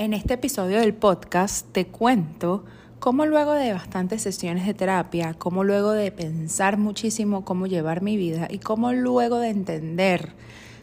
[0.00, 2.64] En este episodio del podcast te cuento
[3.00, 8.16] cómo luego de bastantes sesiones de terapia, cómo luego de pensar muchísimo cómo llevar mi
[8.16, 10.32] vida y cómo luego de entender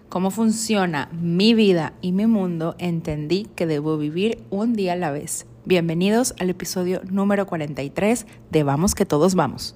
[0.08, 5.10] cómo funciona mi vida y mi mundo, entendí que debo vivir un día a la
[5.10, 5.48] vez.
[5.66, 9.76] Bienvenidos al episodio número 43 de Vamos que todos vamos.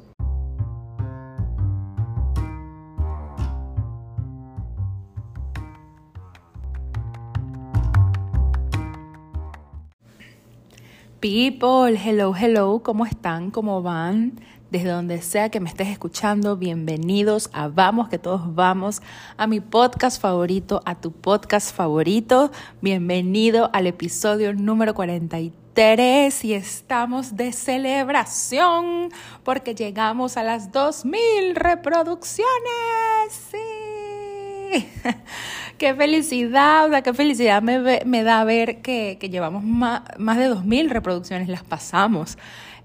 [11.22, 13.52] People, hello, hello, ¿cómo están?
[13.52, 14.40] ¿Cómo van?
[14.72, 19.04] Desde donde sea que me estés escuchando, bienvenidos a Vamos, que todos vamos,
[19.38, 22.50] a mi podcast favorito, a tu podcast favorito.
[22.82, 29.10] Bienvenido al episodio número 43 y estamos de celebración
[29.44, 32.50] porque llegamos a las 2000 reproducciones.
[33.30, 33.91] Sí.
[35.78, 40.90] qué felicidad, o sea, qué felicidad me, da ver que, llevamos más, más de 2.000
[40.90, 42.38] reproducciones, las pasamos.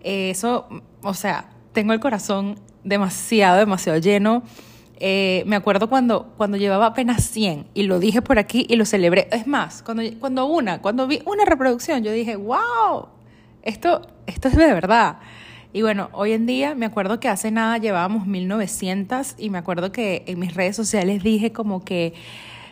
[0.02, 0.68] eso,
[1.02, 4.42] o sea, tengo el corazón demasiado, demasiado lleno.
[4.98, 8.86] Eh, me acuerdo cuando, cuando llevaba apenas 100 y lo dije por aquí y lo
[8.86, 9.28] celebré.
[9.30, 13.08] Es más, cuando, cuando una, cuando vi una reproducción, yo dije, wow,
[13.62, 15.18] esto, esto es de verdad.
[15.76, 19.92] Y bueno, hoy en día me acuerdo que hace nada llevábamos 1900 y me acuerdo
[19.92, 22.14] que en mis redes sociales dije como que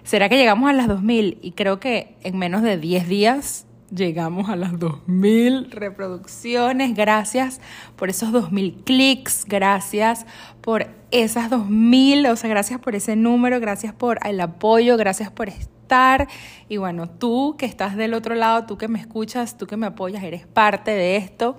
[0.05, 1.37] ¿será que llegamos a las 2000?
[1.43, 6.95] Y creo que en menos de 10 días llegamos a las 2000 reproducciones.
[6.97, 7.61] Gracias
[7.97, 10.25] por esos 2000 clics, gracias
[10.63, 15.51] por esas 2000, o sea, gracias por ese número, gracias por el apoyo, gracias por
[15.51, 16.27] estar.
[16.71, 19.89] Y bueno, tú que estás del otro lado, tú que me escuchas, tú que me
[19.89, 21.59] apoyas, eres parte de esto.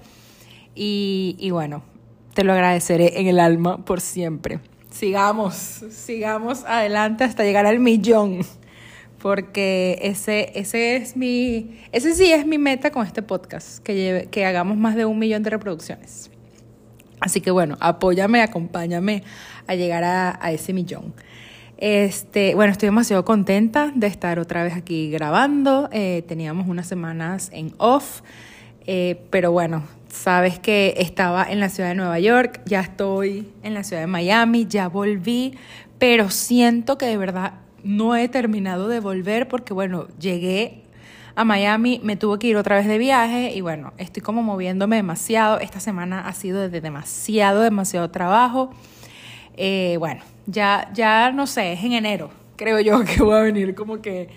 [0.76, 1.84] Y, y bueno,
[2.34, 4.60] te lo agradeceré en el alma por siempre
[4.96, 5.56] sigamos,
[5.90, 8.40] sigamos adelante hasta llegar al millón.
[9.22, 14.46] Porque ese, ese es mi, ese sí es mi meta con este podcast, que, que
[14.46, 16.30] hagamos más de un millón de reproducciones.
[17.20, 19.24] Así que bueno, apóyame, acompáñame
[19.66, 21.14] a llegar a, ese millón.
[21.78, 25.90] Este, bueno, estoy demasiado contenta de estar otra vez aquí grabando.
[25.92, 28.22] Eh, teníamos unas semanas en off,
[28.86, 33.74] eh, pero bueno, Sabes que estaba en la ciudad de Nueva York, ya estoy en
[33.74, 35.56] la ciudad de Miami, ya volví,
[36.00, 40.84] pero siento que de verdad no he terminado de volver porque, bueno, llegué
[41.36, 44.96] a Miami, me tuve que ir otra vez de viaje y bueno, estoy como moviéndome
[44.96, 45.60] demasiado.
[45.60, 48.72] Esta semana ha sido de demasiado, demasiado trabajo.
[49.58, 53.76] Eh, bueno, ya, ya no sé, es en enero, creo yo que voy a venir
[53.76, 54.30] como que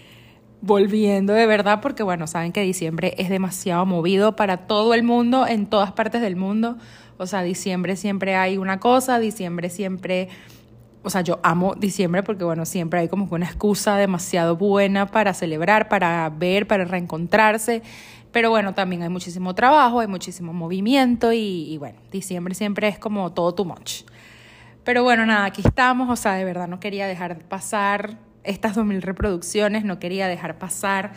[0.60, 5.46] volviendo de verdad, porque bueno, saben que diciembre es demasiado movido para todo el mundo,
[5.46, 6.76] en todas partes del mundo.
[7.16, 10.28] O sea, diciembre siempre hay una cosa, diciembre siempre,
[11.02, 15.34] o sea, yo amo diciembre porque bueno, siempre hay como una excusa demasiado buena para
[15.34, 17.82] celebrar, para ver, para reencontrarse.
[18.30, 23.32] Pero bueno, también hay muchísimo trabajo, hay muchísimo movimiento y, bueno, diciembre siempre es como
[23.32, 24.02] todo too much.
[24.84, 29.00] Pero bueno, nada, aquí estamos, o sea, de verdad no quería dejar pasar estas 2.000
[29.03, 31.12] reproducciones, no quería dejar pasar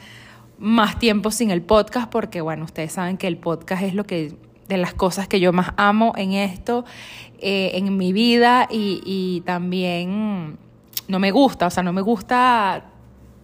[0.57, 4.35] más tiempo sin el podcast porque, bueno, ustedes saben que el podcast es lo que
[4.67, 6.85] de las cosas que yo más amo en esto,
[7.39, 10.57] eh, en mi vida y, también
[11.07, 12.85] no me gusta, o sea, no me gusta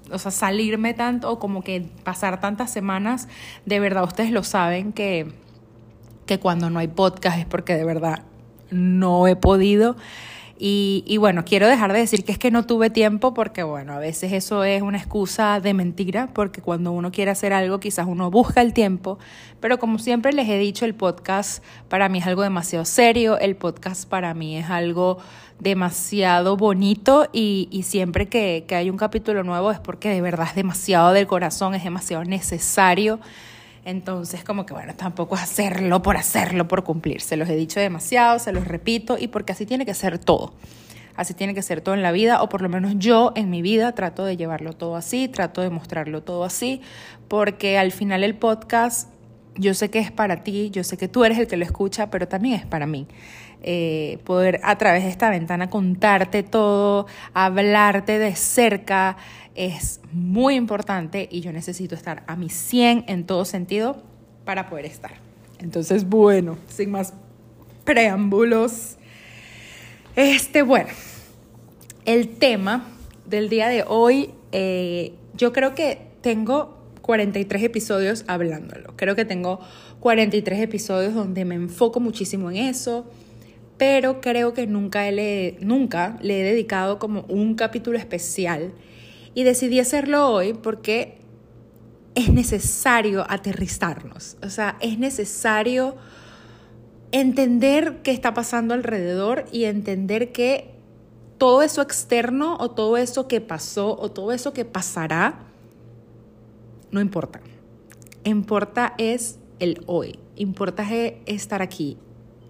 [0.09, 3.27] o sea, salirme tanto o como que pasar tantas semanas,
[3.65, 5.33] de verdad ustedes lo saben que,
[6.25, 8.23] que cuando no hay podcast es porque de verdad
[8.69, 9.97] no he podido.
[10.59, 14.00] Y, bueno, quiero dejar de decir que es que no tuve tiempo porque bueno, a
[14.00, 18.31] veces eso es una excusa de mentira porque cuando uno quiere hacer algo quizás uno
[18.31, 19.19] busca el tiempo,
[19.59, 23.56] pero como siempre les he dicho, el podcast para mí es algo demasiado serio, el
[23.56, 25.19] podcast para mí es algo
[25.59, 30.47] demasiado bonito y, y siempre que, que hay un capítulo nuevo es porque de verdad
[30.50, 33.19] es demasiado del corazón, es demasiado necesario.
[33.87, 37.21] Entonces, como que bueno, tampoco hacerlo por hacerlo, por cumplir.
[37.21, 40.53] Se los he dicho demasiado, se los repito, y porque así tiene que ser todo.
[41.15, 43.61] Así tiene que ser todo en la vida, o por lo menos yo en mi
[43.61, 46.81] vida trato de llevarlo todo así, trato de mostrarlo todo así,
[47.29, 49.09] porque al final el podcast
[49.56, 52.12] yo sé que es para ti, yo sé que tú eres el que lo escucha,
[52.12, 53.07] pero también es para mí.
[53.63, 59.17] Eh, poder a través de esta ventana contarte todo, hablarte de cerca,
[59.57, 64.01] es muy importante y yo necesito estar a mi 100 en todo sentido
[64.45, 65.15] para poder estar.
[65.59, 67.13] Entonces, bueno, sin más
[67.83, 68.98] preámbulos,
[70.15, 70.89] este, bueno,
[72.06, 72.88] el tema
[73.25, 78.94] del día de hoy, eh, yo creo que tengo 43 episodios hablándolo.
[78.95, 79.60] Creo que tengo
[80.01, 83.06] 43 episodios donde me enfoco muchísimo en eso,
[83.77, 88.74] pero creo que nunca le, nunca le he dedicado como un capítulo especial
[89.38, 91.19] y decidí hacerlo hoy porque
[92.16, 95.95] es necesario aterrizarnos, o sea, es necesario
[97.12, 100.72] entender qué está pasando alrededor y entender que
[101.38, 105.45] todo eso externo o todo eso que pasó o todo eso que pasará,
[106.89, 107.39] no importa.
[108.24, 112.00] Importa es el hoy, importa es estar aquí,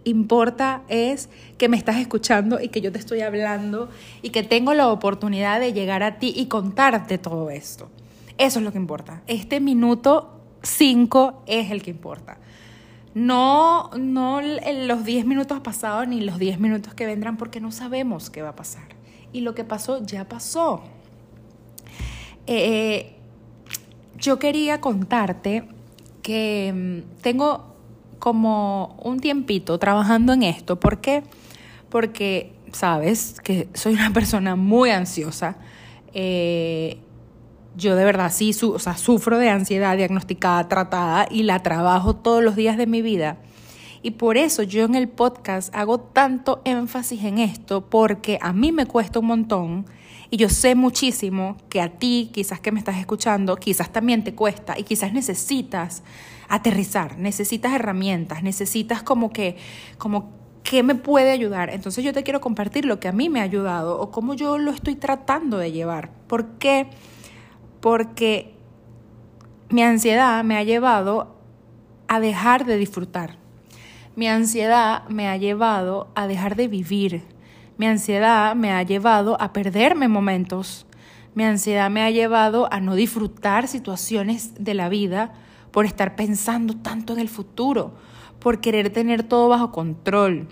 [0.10, 3.90] importa es que me estás escuchando y que yo te estoy hablando
[4.22, 7.90] y que tengo la oportunidad de llegar a ti y contarte todo esto.
[8.38, 9.22] Eso es lo que importa.
[9.28, 12.38] Este minuto 5 es el que importa.
[13.14, 18.30] No, no los 10 minutos pasados ni los 10 minutos que vendrán porque no sabemos
[18.30, 18.88] qué va a pasar.
[19.34, 20.84] Y lo que pasó ya pasó.
[22.46, 23.16] Eh,
[24.18, 25.68] yo quería contarte
[26.22, 27.77] que mm, tengo
[28.20, 30.80] como un tiempito trabajando en esto.
[30.80, 31.24] ¿Por qué?
[31.90, 35.58] Porque sabes que soy una persona muy ansiosa.
[36.14, 37.00] Eh,
[37.76, 42.44] yo de verdad sí o sea, sufro de ansiedad diagnosticada, tratada y la trabajo todos
[42.44, 43.38] los días de mi vida.
[44.02, 48.72] Y por eso yo en el podcast hago tanto énfasis en esto, porque a mí
[48.72, 49.86] me cuesta un montón
[50.30, 54.36] y yo sé muchísimo que a ti, quizás que me estás escuchando, quizás también te
[54.36, 56.04] cuesta y quizás necesitas
[56.50, 59.58] aterrizar, necesitas herramientas, necesitas como que,
[59.98, 60.32] como
[60.64, 61.70] qué me puede ayudar.
[61.70, 64.58] Entonces yo te quiero compartir lo que a mí me ha ayudado o cómo yo
[64.58, 66.12] lo estoy tratando de llevar.
[66.28, 66.88] ¿Por qué?
[67.80, 68.54] Porque
[69.70, 71.36] mi ansiedad me ha llevado
[72.08, 73.38] a dejar de disfrutar.
[74.16, 77.24] Mi ansiedad me ha llevado a dejar de vivir.
[77.78, 80.86] Mi ansiedad me ha llevado a perderme momentos.
[81.36, 85.34] Mi ansiedad me ha llevado a no disfrutar situaciones de la vida
[85.72, 87.94] por estar pensando tanto en el futuro,
[88.40, 90.48] por querer tener todo bajo control.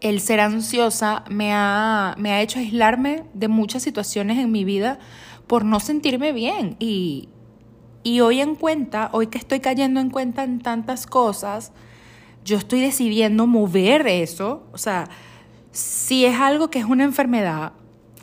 [0.00, 4.98] El ser ansiosa me ha, me ha hecho aislarme de muchas situaciones en mi vida
[5.46, 6.76] por no sentirme bien.
[6.78, 7.28] Y,
[8.02, 11.72] y hoy en cuenta, hoy que estoy cayendo en cuenta en tantas cosas,
[12.44, 14.66] yo estoy decidiendo mover eso.
[14.72, 15.08] O sea,
[15.72, 17.72] si es algo que es una enfermedad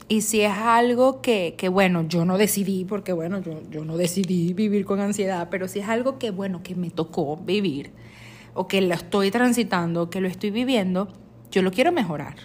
[0.07, 3.97] y si es algo que, que bueno, yo no decidí, porque bueno, yo, yo no
[3.97, 7.91] decidí vivir con ansiedad, pero si es algo que, bueno, que me tocó vivir
[8.53, 11.09] o que lo estoy transitando, que lo estoy viviendo,
[11.51, 12.35] yo lo quiero mejorar.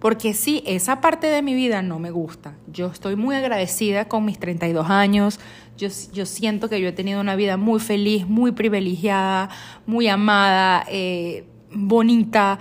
[0.00, 2.54] Porque si esa parte de mi vida no me gusta.
[2.70, 5.40] Yo estoy muy agradecida con mis 32 años.
[5.78, 9.48] Yo, yo siento que yo he tenido una vida muy feliz, muy privilegiada,
[9.86, 12.58] muy amada, eh, bonita,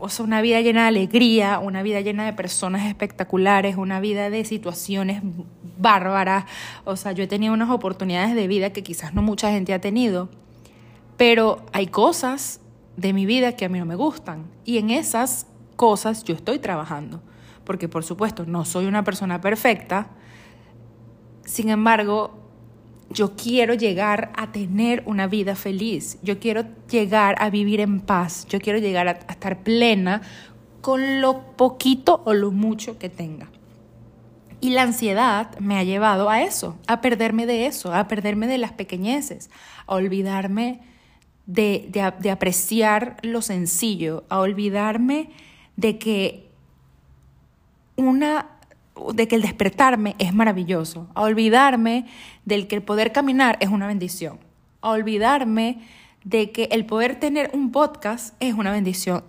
[0.00, 4.30] o sea, una vida llena de alegría, una vida llena de personas espectaculares, una vida
[4.30, 5.22] de situaciones
[5.78, 6.44] bárbaras.
[6.84, 9.80] O sea, yo he tenido unas oportunidades de vida que quizás no mucha gente ha
[9.80, 10.28] tenido,
[11.16, 12.60] pero hay cosas
[12.96, 15.46] de mi vida que a mí no me gustan y en esas
[15.76, 17.22] cosas yo estoy trabajando,
[17.64, 20.10] porque por supuesto no soy una persona perfecta,
[21.44, 22.37] sin embargo,
[23.10, 28.46] yo quiero llegar a tener una vida feliz, yo quiero llegar a vivir en paz,
[28.48, 30.22] yo quiero llegar a, estar plena
[30.80, 33.48] con lo poquito o lo mucho que tenga.
[34.60, 38.58] Y la ansiedad me ha llevado a eso, a perderme de eso, a perderme de
[38.58, 39.50] las pequeñeces,
[39.86, 40.80] a olvidarme
[41.46, 45.30] de, de apreciar lo sencillo, a olvidarme
[45.76, 46.48] de que
[47.96, 48.57] una
[49.14, 52.06] de que el despertarme es maravilloso, a olvidarme
[52.44, 54.38] del que el poder caminar es una bendición,
[54.80, 55.80] a olvidarme
[56.24, 59.24] de que el poder tener un podcast es una bendición,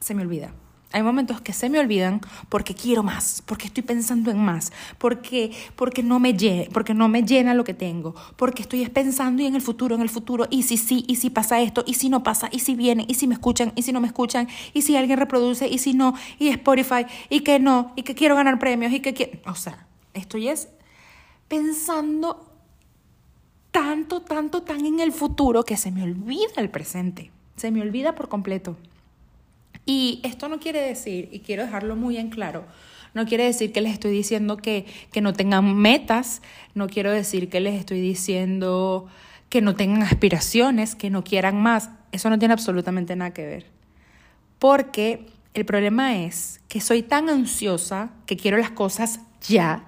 [0.00, 0.52] se me olvida.
[0.92, 5.52] Hay momentos que se me olvidan porque quiero más, porque estoy pensando en más, porque,
[5.74, 9.46] porque, no me llena, porque no me llena lo que tengo, porque estoy pensando y
[9.46, 12.10] en el futuro, en el futuro, y si sí, y si pasa esto, y si
[12.10, 14.82] no pasa, y si viene, y si me escuchan, y si no me escuchan, y
[14.82, 18.58] si alguien reproduce, y si no, y Spotify, y que no, y que quiero ganar
[18.58, 19.38] premios, y que quiero...
[19.46, 20.68] O sea, estoy es
[21.48, 22.52] pensando
[23.70, 28.14] tanto, tanto, tan en el futuro que se me olvida el presente, se me olvida
[28.14, 28.76] por completo.
[29.84, 32.64] Y esto no quiere decir, y quiero dejarlo muy en claro,
[33.14, 36.40] no quiere decir que les estoy diciendo que, que no tengan metas,
[36.74, 39.08] no quiero decir que les estoy diciendo
[39.48, 41.90] que no tengan aspiraciones, que no quieran más.
[42.10, 43.66] Eso no tiene absolutamente nada que ver.
[44.58, 49.84] Porque el problema es que soy tan ansiosa que quiero las cosas ya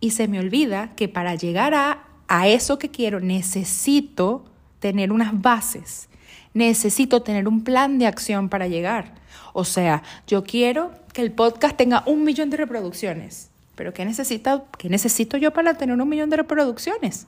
[0.00, 4.44] y se me olvida que para llegar a, a eso que quiero necesito
[4.80, 6.08] tener unas bases,
[6.56, 9.12] necesito tener un plan de acción para llegar.
[9.52, 13.50] O sea, yo quiero que el podcast tenga un millón de reproducciones.
[13.74, 14.10] ¿Pero qué,
[14.78, 17.26] qué necesito yo para tener un millón de reproducciones?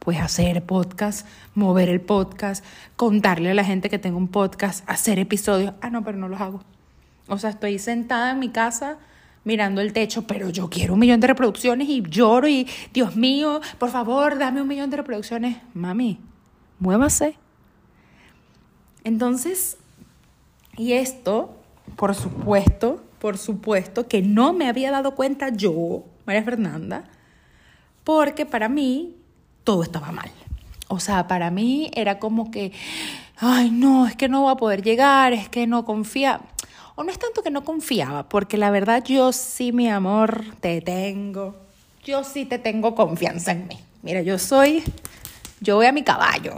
[0.00, 2.64] Pues hacer podcast, mover el podcast,
[2.96, 5.72] contarle a la gente que tengo un podcast, hacer episodios.
[5.80, 6.60] Ah, no, pero no los hago.
[7.28, 8.98] O sea, estoy sentada en mi casa
[9.44, 13.60] mirando el techo, pero yo quiero un millón de reproducciones y lloro y, Dios mío,
[13.78, 15.58] por favor, dame un millón de reproducciones.
[15.74, 16.18] Mami,
[16.80, 17.43] muévase.
[19.04, 19.76] Entonces,
[20.76, 21.54] y esto,
[21.96, 27.04] por supuesto, por supuesto que no me había dado cuenta yo, María Fernanda,
[28.02, 29.16] porque para mí
[29.62, 30.30] todo estaba mal.
[30.88, 32.72] O sea, para mí era como que,
[33.38, 36.40] ay, no, es que no voy a poder llegar, es que no confía.
[36.96, 40.80] O no es tanto que no confiaba, porque la verdad yo sí, mi amor, te
[40.80, 41.56] tengo.
[42.04, 43.78] Yo sí te tengo confianza en mí.
[44.02, 44.82] Mira, yo soy,
[45.60, 46.54] yo voy a mi caballo.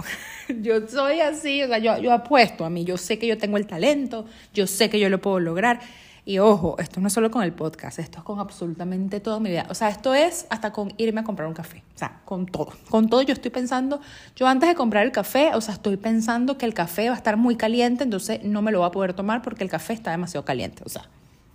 [0.62, 3.56] Yo soy así, o sea, yo, yo apuesto a mí, yo sé que yo tengo
[3.56, 5.80] el talento, yo sé que yo lo puedo lograr.
[6.28, 9.48] Y ojo, esto no es solo con el podcast, esto es con absolutamente toda mi
[9.48, 9.64] vida.
[9.70, 11.84] O sea, esto es hasta con irme a comprar un café.
[11.94, 12.72] O sea, con todo.
[12.90, 14.00] Con todo yo estoy pensando,
[14.34, 17.18] yo antes de comprar el café, o sea, estoy pensando que el café va a
[17.18, 20.10] estar muy caliente, entonces no me lo voy a poder tomar porque el café está
[20.10, 20.82] demasiado caliente.
[20.84, 21.08] O sea,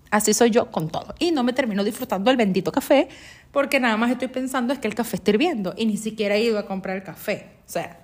[0.10, 1.16] así soy yo con todo.
[1.20, 3.10] Y no me termino disfrutando el bendito café
[3.52, 6.44] porque nada más estoy pensando es que el café está hirviendo y ni siquiera he
[6.44, 7.50] ido a comprar el café.
[7.68, 8.00] O sea,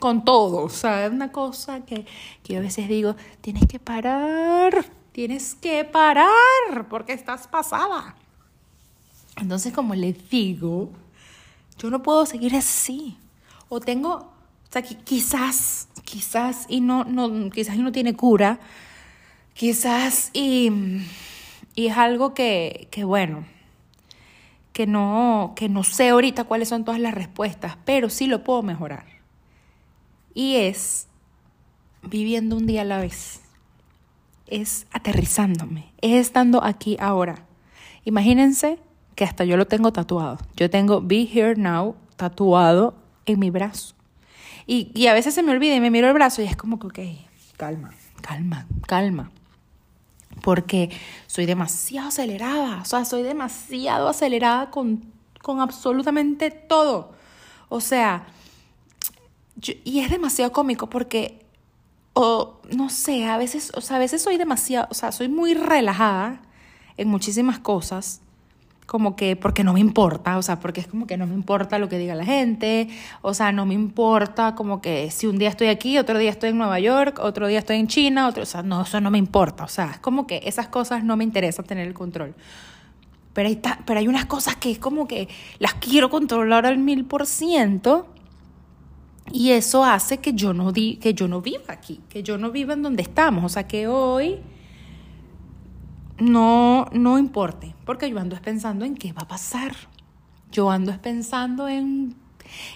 [0.00, 0.64] con todo.
[0.64, 2.04] O una cosa que,
[2.42, 8.14] que yo a veces digo, tienes que parar tienes que parar porque estás pasada.
[9.36, 10.90] Entonces, como les digo,
[11.78, 13.16] yo no puedo seguir así.
[13.68, 14.32] O tengo, o
[14.70, 18.58] sea, quizás, quizás y no, no, quizás no tiene cura,
[19.54, 20.70] quizás y,
[21.74, 23.44] y es algo que, que bueno,
[24.72, 28.62] que no, que no sé ahorita cuáles son todas las respuestas, pero sí lo puedo
[28.62, 29.19] mejorar.
[30.34, 31.08] Y es
[32.02, 33.40] viviendo un día a la vez
[34.50, 37.46] es aterrizándome, es estando aquí ahora.
[38.04, 38.78] Imagínense
[39.14, 40.38] que hasta yo lo tengo tatuado.
[40.56, 42.94] Yo tengo Be Here Now tatuado
[43.26, 43.94] en mi brazo.
[44.66, 46.86] Y, a veces se me olvida y me miro el brazo y es como que,
[46.86, 46.98] ok,
[47.56, 49.30] calma, calma, calma.
[50.42, 50.90] Porque
[51.26, 55.04] soy demasiado acelerada, o sea, soy demasiado acelerada con,
[55.42, 57.12] con absolutamente todo.
[57.68, 58.26] O sea,
[59.84, 61.40] y es demasiado cómico porque
[62.12, 65.54] o no sé, a veces, o sea, a veces soy demasiado, o sea, soy muy
[65.54, 66.40] relajada
[66.96, 68.20] en muchísimas cosas,
[68.86, 71.78] como que porque no me importa, o sea, porque es como que no me importa
[71.78, 72.88] lo que diga la gente,
[73.22, 76.50] o sea, no me importa como que si un día estoy aquí, otro día estoy
[76.50, 79.18] en Nueva York, otro día estoy en China, otro, o sea, no, eso no me
[79.18, 82.34] importa, o sea, es como que esas cosas no me interesa tener el control.
[83.32, 85.28] Pero hay, pero hay unas cosas que es como que
[85.60, 88.08] las quiero controlar al mil por ciento
[89.32, 92.50] y eso hace que yo no di, que yo no viva aquí, que yo no
[92.50, 94.40] viva en donde estamos, o sea, que hoy
[96.18, 99.74] no no importe, porque yo ando es pensando en qué va a pasar.
[100.52, 102.16] Yo ando es pensando en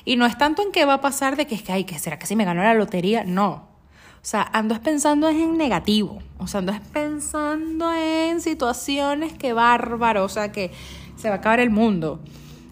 [0.04, 1.98] y no es tanto en qué va a pasar de que es que ay, que
[1.98, 3.74] será que si me gano la lotería, no.
[4.22, 9.52] O sea, ando es pensando en negativo, o sea, ando es pensando en situaciones que
[9.52, 10.70] bárbaro, o sea, que
[11.16, 12.20] se va a acabar el mundo.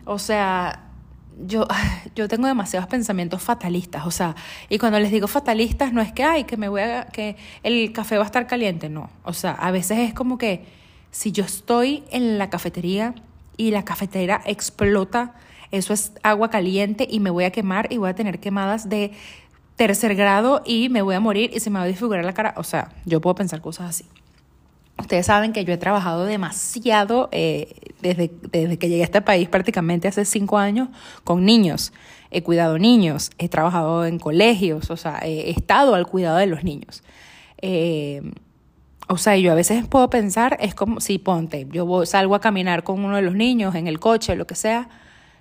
[0.06, 0.91] O sea,
[1.46, 1.66] yo,
[2.14, 4.34] yo tengo demasiados pensamientos fatalistas, o sea,
[4.68, 7.92] y cuando les digo fatalistas no es que, ay, que me voy a, que el
[7.92, 10.64] café va a estar caliente, no, o sea, a veces es como que
[11.10, 13.14] si yo estoy en la cafetería
[13.56, 15.34] y la cafetera explota,
[15.70, 19.12] eso es agua caliente y me voy a quemar y voy a tener quemadas de
[19.76, 22.54] tercer grado y me voy a morir y se me va a disfigurar la cara,
[22.56, 24.04] o sea, yo puedo pensar cosas así.
[25.02, 29.49] Ustedes saben que yo he trabajado demasiado eh, desde, desde que llegué a este país,
[29.49, 30.90] prácticamente hace cinco años,
[31.25, 31.92] con niños.
[32.30, 36.62] He cuidado niños, he trabajado en colegios, o sea, he estado al cuidado de los
[36.62, 37.02] niños.
[37.61, 38.23] Eh,
[39.09, 42.85] o sea, yo a veces puedo pensar, es como si ponte, yo salgo a caminar
[42.85, 44.88] con uno de los niños en el coche, lo que sea,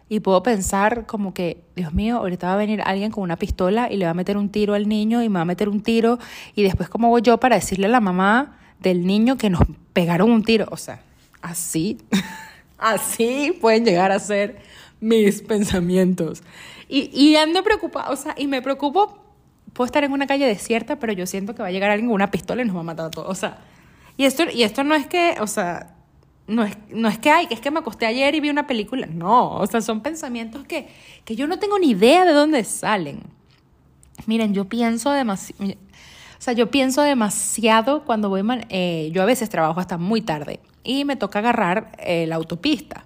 [0.09, 3.91] y puedo pensar como que, Dios mío, ahorita va a venir alguien con una pistola
[3.91, 5.81] y le va a meter un tiro al niño y me va a meter un
[5.81, 6.17] tiro,
[6.55, 9.61] y después cómo voy yo para decirle a la mamá del niño que nos
[9.93, 10.67] pegaron un tiro.
[10.71, 11.01] O sea,
[11.41, 11.97] así,
[12.77, 14.59] así pueden llegar a ser
[14.99, 16.43] mis pensamientos.
[16.87, 19.17] Y, y ando preocupada, o sea, y me preocupo,
[19.73, 22.15] puedo estar en una calle desierta, pero yo siento que va a llegar alguien con
[22.15, 23.29] una pistola y nos va a matar a todos.
[23.29, 23.59] O sea,
[24.17, 25.95] y esto, y esto no es que, o sea,
[26.47, 28.67] no es, no es que hay, que es que me acosté ayer y vi una
[28.67, 29.07] película.
[29.07, 30.89] No, o sea, son pensamientos que,
[31.23, 33.21] que yo no tengo ni idea de dónde salen.
[34.25, 35.75] Miren, yo pienso demasiado.
[36.41, 40.59] O sea, yo pienso demasiado cuando voy, eh, yo a veces trabajo hasta muy tarde
[40.83, 43.05] y me toca agarrar eh, la autopista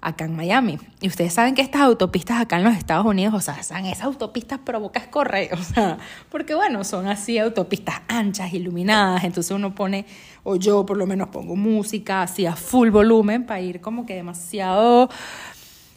[0.00, 0.78] acá en Miami.
[1.00, 4.04] Y ustedes saben que estas autopistas acá en los Estados Unidos, o sea, son esas
[4.04, 5.98] autopistas provocas correr, o sea,
[6.30, 10.06] porque bueno, son así autopistas anchas, iluminadas, entonces uno pone,
[10.44, 14.14] o yo por lo menos pongo música así a full volumen para ir como que
[14.14, 15.10] demasiado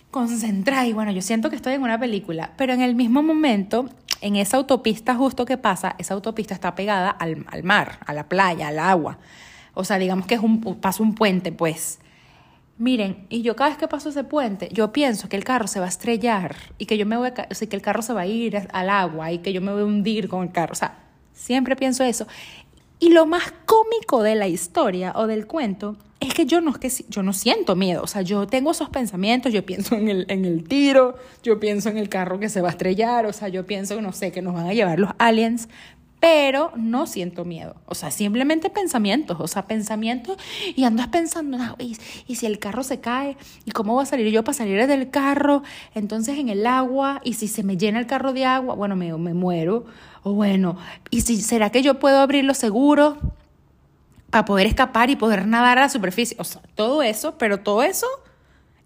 [0.09, 3.87] concentrada y bueno, yo siento que estoy en una película, pero en el mismo momento
[4.21, 8.69] en esa autopista justo que pasa, esa autopista está pegada al, mar, a la playa,
[8.69, 9.17] al agua.
[9.73, 11.99] O sea, digamos que es un, paso un puente, pues.
[12.77, 15.79] Miren, y yo cada vez que paso ese puente, yo pienso que el carro se
[15.79, 18.13] va a estrellar y que yo me voy a, o sea, que el carro se
[18.13, 20.73] va a ir al agua y que yo me voy a hundir con el carro.
[20.73, 20.97] O sea,
[21.33, 22.27] siempre pienso eso.
[23.01, 26.91] Y lo más cómico de la historia o del cuento es que yo no, que
[27.09, 30.45] yo no siento miedo, o sea, yo tengo esos pensamientos, yo pienso en el, en
[30.45, 33.65] el tiro, yo pienso en el carro que se va a estrellar, o sea, yo
[33.65, 35.67] pienso, no sé, que nos van a llevar los aliens,
[36.21, 40.37] pero no siento miedo, o sea, simplemente pensamientos, o sea, pensamientos
[40.75, 41.97] y andas pensando, ¿y,
[42.27, 43.35] y si el carro se cae,
[43.65, 45.63] y cómo va a salir yo para salir del carro,
[45.95, 49.11] entonces en el agua, y si se me llena el carro de agua, bueno, me,
[49.17, 49.85] me muero,
[50.21, 50.77] o bueno,
[51.09, 53.17] y si será que yo puedo abrir los seguros
[54.29, 56.37] para poder escapar y poder nadar a la superficie.
[56.39, 58.07] O sea, todo eso, pero todo eso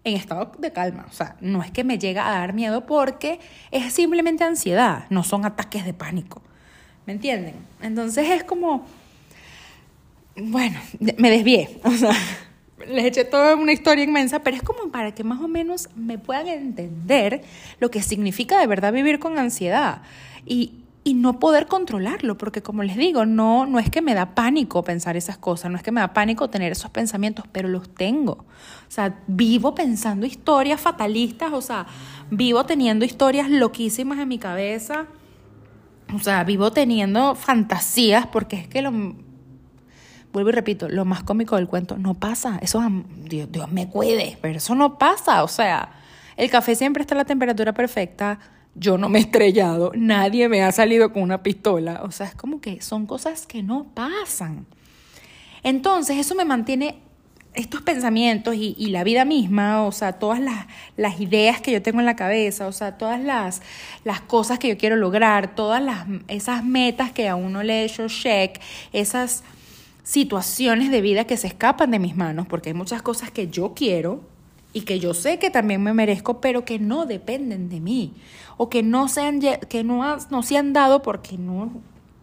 [0.04, 1.06] en estado de calma.
[1.08, 3.40] O sea, no es que me llega a dar miedo porque
[3.70, 6.42] es simplemente ansiedad, no son ataques de pánico.
[7.06, 7.54] ¿Me entienden?
[7.80, 8.84] Entonces es como,
[10.36, 10.78] bueno,
[11.18, 11.80] me desvié.
[11.84, 12.12] O sea,
[12.88, 16.18] les eché toda una historia inmensa, pero es como para que más o menos me
[16.18, 17.42] puedan entender
[17.80, 20.02] lo que significa de verdad vivir con ansiedad.
[20.44, 24.34] Y, y no poder controlarlo, porque como les digo, no, no es que me da
[24.34, 27.88] pánico pensar esas cosas, no es que me da pánico tener esos pensamientos, pero los
[27.94, 28.32] tengo.
[28.32, 31.86] O sea, vivo pensando historias fatalistas, o sea,
[32.30, 35.06] vivo teniendo historias loquísimas en mi cabeza,
[36.14, 38.92] o sea, vivo teniendo fantasías, porque es que lo,
[40.32, 42.82] vuelvo y repito, lo más cómico del cuento no pasa, eso,
[43.24, 45.90] Dios, Dios me cuide, pero eso no pasa, o sea,
[46.36, 48.38] el café siempre está a la temperatura perfecta,
[48.74, 52.34] yo no me he estrellado, nadie me ha salido con una pistola, o sea, es
[52.34, 54.66] como que son cosas que no pasan.
[55.62, 57.00] Entonces, eso me mantiene
[57.56, 62.06] estos pensamientos y, la vida misma, o sea, todas las, ideas que yo tengo en
[62.06, 63.62] la cabeza, o sea, todas las,
[64.04, 67.84] las cosas que yo quiero lograr, todas las, esas metas que a uno le he
[67.84, 68.60] hecho check,
[68.92, 69.42] esas
[70.02, 73.74] situaciones de vida que se escapan de mis manos, porque hay muchas cosas que yo
[73.74, 74.22] quiero,
[74.76, 78.12] y que yo sé que también me merezco, pero que no dependen de mí
[78.58, 81.70] o que no se han, que no, no se han dado porque no,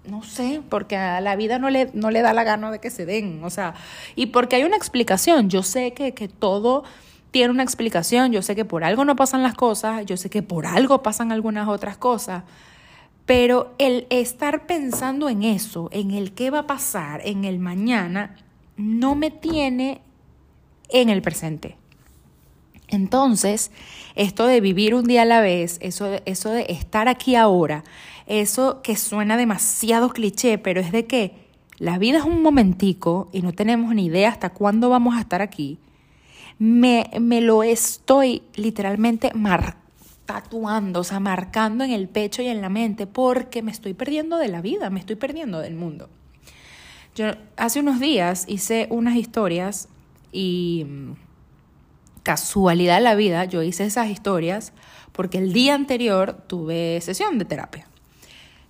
[0.06, 2.90] no sé, porque a la vida no le, no le da la gana de que
[2.90, 3.74] se den, o sea,
[4.16, 6.84] y porque hay una explicación, yo sé que, que todo
[7.32, 10.44] tiene una explicación, yo sé que por algo no pasan las cosas, yo sé que
[10.44, 12.44] por algo pasan algunas otras cosas,
[13.26, 18.36] pero el estar pensando en eso, en el qué va a pasar, en el mañana,
[18.76, 20.02] no me tiene
[20.90, 21.78] en el presente.
[22.94, 23.72] Entonces,
[24.16, 27.84] esto de vivir un día a la vez, eso, eso de estar aquí ahora,
[28.28, 31.44] eso que suena demasiado cliché, pero es de que
[31.80, 35.42] la vida es un momentico y no tenemos ni idea hasta cuándo vamos a estar
[35.42, 35.80] aquí,
[36.60, 39.78] me, me lo estoy literalmente mar
[40.26, 44.38] tatuando, o sea, marcando en el pecho y en la mente, porque me estoy perdiendo
[44.38, 46.10] de la vida, me estoy perdiendo del mundo.
[47.16, 49.90] Yo hace unos días hice unas historias
[50.32, 50.86] y
[52.24, 54.74] casualidad de la vida, yo hice esas historias
[55.12, 57.88] porque el día anterior tuve sesión de terapia.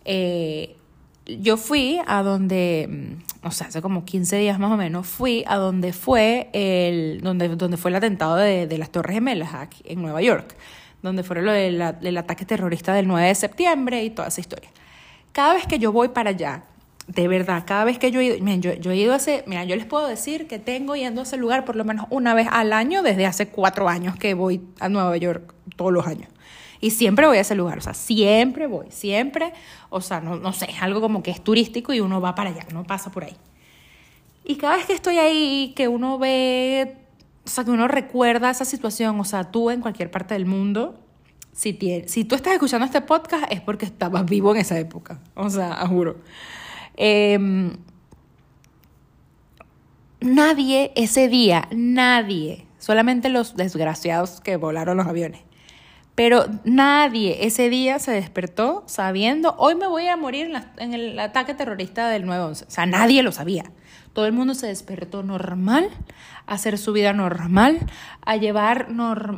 [0.06, 0.76] Eh,
[1.26, 5.44] yo fui a donde, mm, o sea, hace como 15 días más o menos, fui
[5.48, 10.02] a donde fue el, donde, donde fue el atentado de, las Torres Gemelas aquí en
[10.02, 10.56] Nueva York,
[11.02, 14.70] donde fue lo del ataque terrorista del 9 de septiembre y toda esa historia.
[15.32, 16.64] Cada vez que yo voy para allá,
[17.08, 19.66] de verdad, cada vez que yo he ido, miren, yo, he ido a ese, mira,
[19.66, 22.48] yo les puedo decir que tengo yendo a ese lugar por lo menos una vez
[22.50, 26.30] al año desde hace cuatro años que voy a Nueva York todos los años.
[26.80, 29.54] Y siempre voy a ese lugar, o sea, siempre voy, siempre,
[29.90, 32.50] o sea, no, no sé, es algo como que es turístico y uno va para
[32.50, 33.36] allá, no pasa por ahí.
[34.46, 36.98] Y cada vez que estoy ahí, que uno ve,
[37.46, 41.00] o sea, que uno recuerda esa situación, o sea, tú en cualquier parte del mundo,
[41.54, 45.50] si, si tú estás escuchando este podcast es porque estabas vivo en esa época, o
[45.50, 46.18] sea, juro.
[46.96, 47.78] Em,
[50.20, 55.42] nadie ese día, nadie, solamente los desgraciados que volaron los aviones,
[56.16, 61.56] pero nadie ese día se despertó sabiendo, hoy me voy a morir en, el ataque
[61.56, 62.68] terrorista del 9-11.
[62.68, 63.64] O sea, nadie lo sabía.
[64.14, 65.90] Todo el mundo se despertó normal,
[66.46, 67.80] a hacer su vida normal,
[68.22, 68.90] a llevar,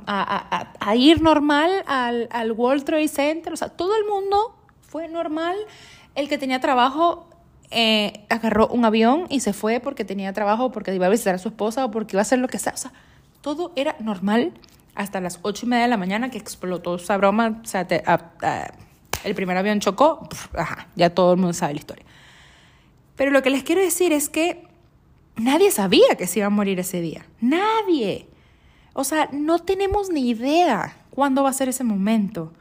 [0.06, 3.54] a, ir normal al, al World Trade Center.
[3.54, 5.56] O sea, todo el mundo fue normal.
[6.14, 7.30] El que tenía trabajo
[7.78, 11.38] eh, agarró un avión y se fue porque tenía trabajo, porque iba a visitar a
[11.38, 12.72] su esposa o porque iba a hacer lo que sea.
[12.74, 12.94] O sea,
[13.42, 14.54] todo era normal
[14.96, 17.60] hasta las ocho y media de la mañana que explotó esa broma.
[17.62, 17.86] O sea,
[19.26, 20.30] el primer avión chocó,
[20.96, 22.06] ya todo el mundo sabe la historia.
[23.18, 24.70] Pero lo que les quiero decir es que
[25.36, 27.26] nadie sabía que se iba a morir ese día.
[27.42, 28.30] Nadie.
[28.94, 32.54] O sea, no tenemos ni idea cuándo va a ser ese momento.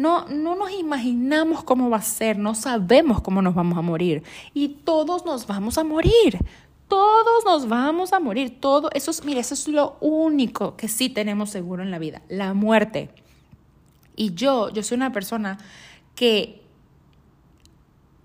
[0.00, 4.22] No, no nos imaginamos cómo va a ser, no sabemos cómo nos vamos a morir.
[4.54, 6.38] Y todos nos vamos a morir.
[6.88, 11.10] Todos nos vamos a morir, todo eso es, mire, eso es lo único que sí
[11.10, 13.10] tenemos seguro en la vida, la muerte.
[14.16, 15.58] Y yo, yo soy una persona
[16.14, 16.62] que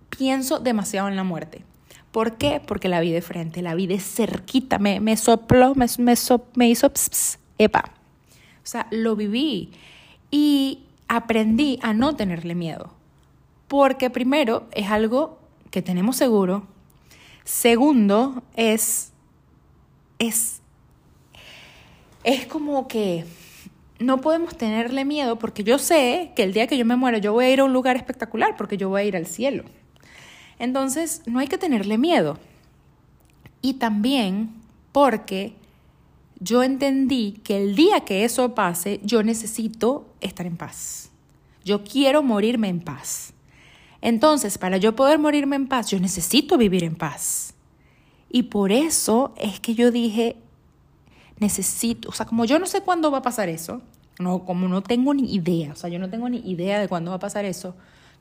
[0.10, 1.66] pienso demasiado en la muerte.
[2.14, 2.62] ¿Por qué?
[2.66, 6.14] Porque la vi de frente, la vi de cerquita, me, me sopló, me, me,
[6.56, 7.92] me hizo pss, epa.
[8.64, 9.72] O sea, lo viví
[10.32, 12.92] y aprendí a no tenerle miedo.
[13.68, 15.40] Porque primero es algo
[15.72, 16.68] que tenemos seguro.
[17.44, 19.12] Segundo es,
[20.20, 20.62] es,
[22.24, 23.26] es como que
[24.00, 27.34] no podemos tenerle miedo porque yo sé que el día que yo me muera yo
[27.34, 29.64] voy a ir a un lugar espectacular porque yo voy a ir al cielo.
[30.60, 32.38] Entonces, no hay que tenerle miedo.
[33.62, 34.50] Y también
[34.92, 35.54] porque
[36.40, 41.10] yo entendí que el día que eso pase, yo necesito estar en paz.
[41.64, 43.34] Yo quiero morirme en paz.
[44.02, 47.54] Entonces, para yo poder morirme en paz, yo necesito vivir en paz.
[48.30, 50.36] Y por eso es que yo dije,
[51.40, 53.82] necesito, o sea, como yo no sé cuándo va a pasar eso,
[54.20, 57.12] no, como no tengo ni idea, o sea, yo no tengo ni idea de cuándo
[57.12, 57.76] va a pasar eso,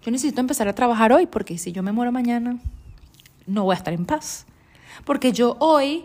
[0.04, 2.58] yo necesito empezar a trabajar hoy porque si yo me muero mañana,
[3.46, 4.46] no voy a estar en paz.
[5.04, 6.04] Porque yo hoy,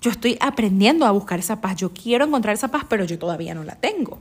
[0.00, 1.76] yo estoy aprendiendo a buscar esa paz.
[1.76, 4.20] Yo quiero encontrar esa paz, pero yo todavía no la tengo.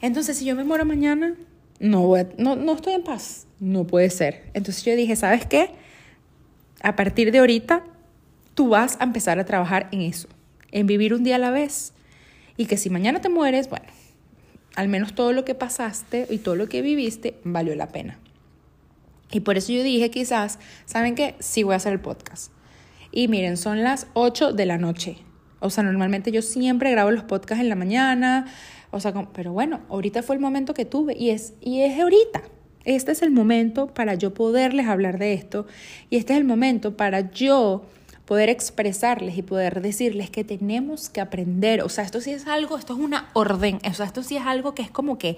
[0.00, 1.34] Entonces, si yo me muero mañana,
[1.78, 3.46] no, no, no estoy en paz.
[3.58, 4.44] No puede ser.
[4.54, 5.70] Entonces yo dije, ¿sabes qué?
[6.82, 7.84] A partir de ahorita,
[8.54, 10.28] tú vas a empezar a trabajar en eso,
[10.72, 11.92] en vivir un día a la vez.
[12.56, 13.86] Y que si mañana te mueres, bueno,
[14.76, 18.18] al menos todo lo que pasaste y todo lo que viviste valió la pena.
[19.32, 21.34] Y por eso yo dije quizás, ¿saben qué?
[21.38, 22.52] Sí voy a hacer el podcast.
[23.12, 25.18] Y miren, son las 8 de la noche.
[25.60, 28.46] O sea, normalmente yo siempre grabo los podcasts en la mañana.
[28.90, 32.42] O sea, pero bueno, ahorita fue el momento que tuve y es, y es ahorita.
[32.84, 35.66] Este es el momento para yo poderles hablar de esto
[36.08, 37.84] y este es el momento para yo
[38.24, 41.82] poder expresarles y poder decirles que tenemos que aprender.
[41.82, 44.46] O sea, esto sí es algo, esto es una orden, o sea, esto sí es
[44.46, 45.36] algo que es como que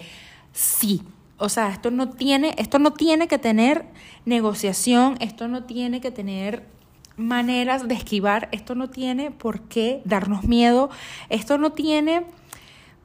[0.52, 1.02] sí.
[1.38, 3.86] O sea, esto no tiene, esto no tiene que tener
[4.26, 6.64] negociación, esto no tiene que tener
[7.16, 10.90] maneras de esquivar, esto no tiene por qué darnos miedo,
[11.30, 12.24] esto no tiene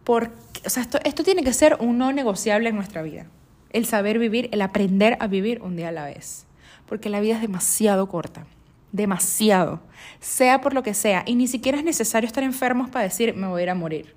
[0.08, 0.32] por
[0.66, 3.26] o sea, esto, esto tiene que ser un no negociable en nuestra vida.
[3.72, 6.46] El saber vivir, el aprender a vivir un día a la vez.
[6.86, 8.46] Porque la vida es demasiado corta
[8.94, 9.82] demasiado,
[10.22, 13.46] sea por lo que sea, y ni siquiera es necesario estar enfermos para decir me
[13.46, 14.16] voy a ir a morir.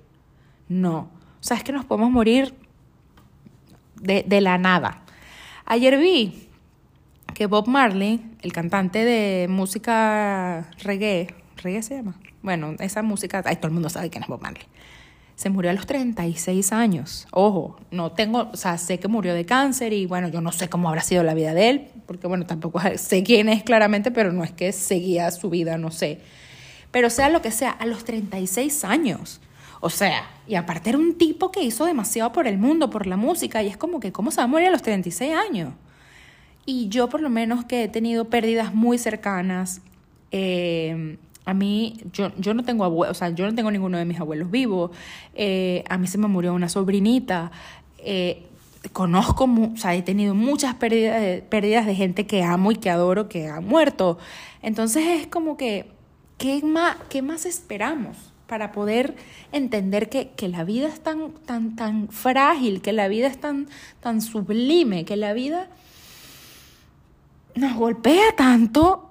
[0.69, 2.55] No, o sea, es que nos podemos morir
[3.97, 5.03] de, de la nada.
[5.65, 6.47] Ayer vi
[7.33, 13.57] que Bob Marley, el cantante de música reggae, reggae se llama, bueno, esa música, ay,
[13.57, 14.65] todo el mundo sabe quién es Bob Marley
[15.41, 17.27] se murió a los 36 años.
[17.31, 20.69] Ojo, no tengo, o sea, sé que murió de cáncer y bueno, yo no sé
[20.69, 24.31] cómo habrá sido la vida de él, porque bueno, tampoco sé quién es claramente, pero
[24.31, 26.19] no es que seguía su vida, no sé.
[26.91, 29.41] Pero sea lo que sea, a los 36 años.
[29.79, 33.17] O sea, y aparte era un tipo que hizo demasiado por el mundo, por la
[33.17, 35.73] música, y es como que, ¿cómo se va a morir a los 36 años?
[36.67, 39.81] Y yo por lo menos que he tenido pérdidas muy cercanas,
[40.29, 44.05] eh, a mí, yo, yo no tengo abuelos, o sea, yo no tengo ninguno de
[44.05, 44.91] mis abuelos vivos.
[45.33, 47.51] Eh, a mí se me murió una sobrinita.
[47.97, 48.43] Eh,
[48.93, 52.89] conozco, o sea, he tenido muchas pérdidas de, pérdidas de gente que amo y que
[52.89, 54.17] adoro que ha muerto.
[54.61, 55.89] Entonces es como que,
[56.37, 58.17] ¿qué más, qué más esperamos?
[58.47, 59.15] para poder
[59.53, 63.69] entender que, que, la vida es tan, tan, tan frágil, que la vida es tan,
[64.01, 65.69] tan sublime, que la vida
[67.55, 69.10] nos golpea tanto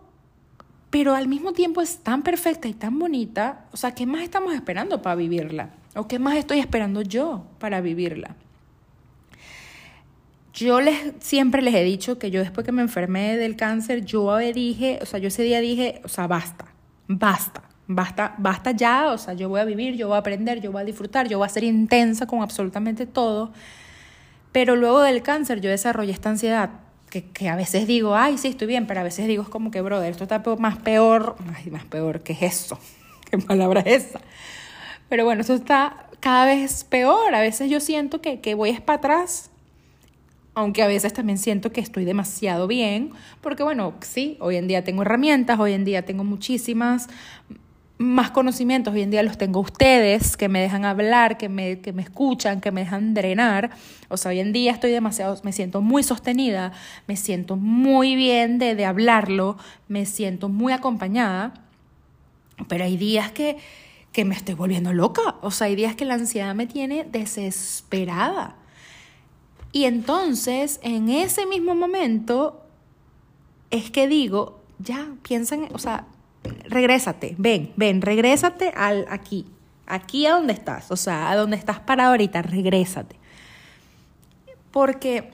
[0.90, 4.53] pero al mismo tiempo es tan perfecta y tan bonita, o sea, ¿qué más estamos
[4.55, 5.70] esperando para vivirla?
[5.94, 8.35] ¿O qué más estoy esperando yo para vivirla?
[10.53, 14.37] Yo les, siempre les he dicho que yo después que me enfermé del cáncer, yo
[14.37, 16.66] dije, o sea, yo ese día dije, o sea, basta,
[17.07, 20.72] basta, basta, basta ya, o sea, yo voy a vivir, yo voy a aprender, yo
[20.72, 23.53] voy a disfrutar, yo voy a ser intensa con absolutamente todo.
[24.50, 26.70] Pero luego del cáncer yo desarrollé esta ansiedad
[27.11, 29.81] que, a veces digo, ay, sí, estoy bien, pero a veces digo, es como que,
[29.81, 32.79] brother, esto está más peor, ay, más peor, ¿qué es eso?
[33.31, 34.20] ¿Qué palabra es esa?
[35.09, 37.35] Pero bueno, esto está cada vez peor.
[37.35, 39.51] A veces yo siento que, que voy es para atrás,
[40.55, 44.85] aunque a veces también siento que estoy demasiado bien, porque bueno, sí, hoy en día
[44.85, 47.09] tengo herramientas, hoy en día tengo muchísimas
[48.00, 51.92] más conocimientos hoy en día los tengo ustedes, que me dejan hablar, que me, que
[51.92, 53.72] me escuchan, que me dejan drenar.
[54.08, 56.72] O sea, hoy en día estoy demasiado, me siento muy sostenida,
[57.06, 61.52] me siento muy bien de, de hablarlo, me siento muy acompañada,
[62.68, 63.58] pero hay días que,
[64.12, 65.36] que me estoy volviendo loca.
[65.42, 68.56] O sea, hay días que la ansiedad me tiene desesperada.
[69.72, 72.64] Y entonces, en ese mismo momento,
[73.70, 76.06] es que digo, ya, piensan, o sea,
[76.42, 79.46] regrésate, ven, ven, regrésate al aquí,
[79.87, 83.16] aquí a donde estás, o sea, a donde estás parado ahorita, regrésate.
[84.70, 85.31] Porque,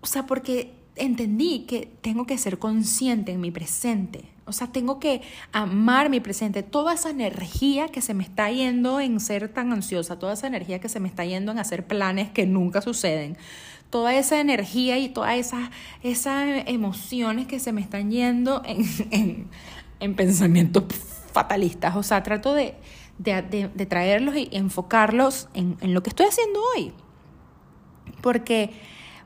[0.00, 4.24] o sea, porque entendí que tengo que ser consciente en mi presente.
[4.46, 6.62] O sea, tengo que amar mi presente.
[6.62, 10.80] Toda esa energía que se me está yendo en ser tan ansiosa, toda esa energía
[10.80, 13.36] que se me está yendo en hacer planes que nunca suceden,
[13.90, 15.70] toda esa energía y todas esas,
[16.02, 19.48] esas emociones que se me están yendo en,
[20.00, 20.84] en, pensamientos
[21.32, 21.96] fatalistas.
[21.96, 22.74] O sea, trato de,
[23.18, 26.92] de, traerlos y enfocarlos en, en lo que estoy haciendo hoy.
[28.20, 28.72] Porque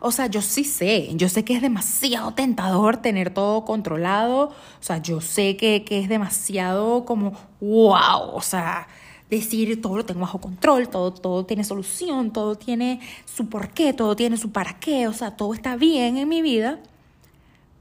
[0.00, 4.82] o sea, yo sí sé, yo sé que es demasiado tentador tener todo controlado, o
[4.82, 8.88] sea, yo sé que, es demasiado como, wow, o sea,
[9.30, 14.16] decir todo lo tengo bajo control, todo, todo tiene solución, todo tiene su porqué, todo
[14.16, 16.80] tiene su para qué, o sea, todo está bien en mi vida,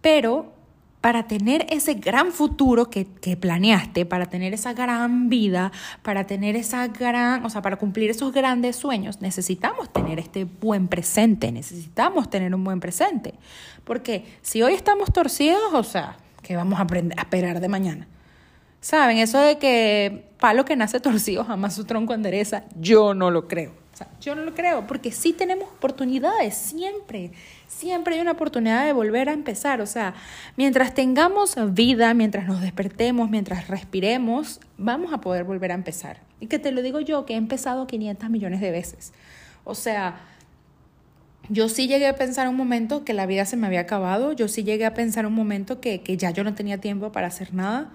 [0.01, 0.53] pero
[1.01, 6.87] para tener ese gran futuro que, planeaste, para tener esa gran vida, para tener esa
[6.87, 12.53] gran, o sea, para cumplir esos grandes sueños, necesitamos tener este buen presente, necesitamos tener
[12.53, 13.35] un buen presente.
[13.85, 18.07] Porque si hoy estamos torcidos, o sea, ¿qué vamos a, aprender, a esperar de mañana?
[18.81, 19.17] ¿Saben?
[19.17, 23.73] Eso de que palo que nace torcido jamás su tronco endereza, yo no lo creo.
[24.21, 27.31] Yo no lo creo, porque sí tenemos oportunidades, siempre
[27.69, 29.79] siempre hay una oportunidad de volver a empezar.
[29.79, 30.13] O sea,
[30.57, 36.19] mientras tengamos vida, mientras nos despertemos, mientras respiremos, vamos a poder volver a empezar.
[36.39, 39.13] Y que te lo digo yo, que he empezado 500 millones de veces.
[39.63, 40.19] O sea,
[41.47, 44.47] yo sí llegué a pensar un momento que la vida se me había acabado, yo
[44.47, 47.53] sí llegué a pensar un momento que, que ya yo no tenía tiempo para hacer
[47.53, 47.91] nada.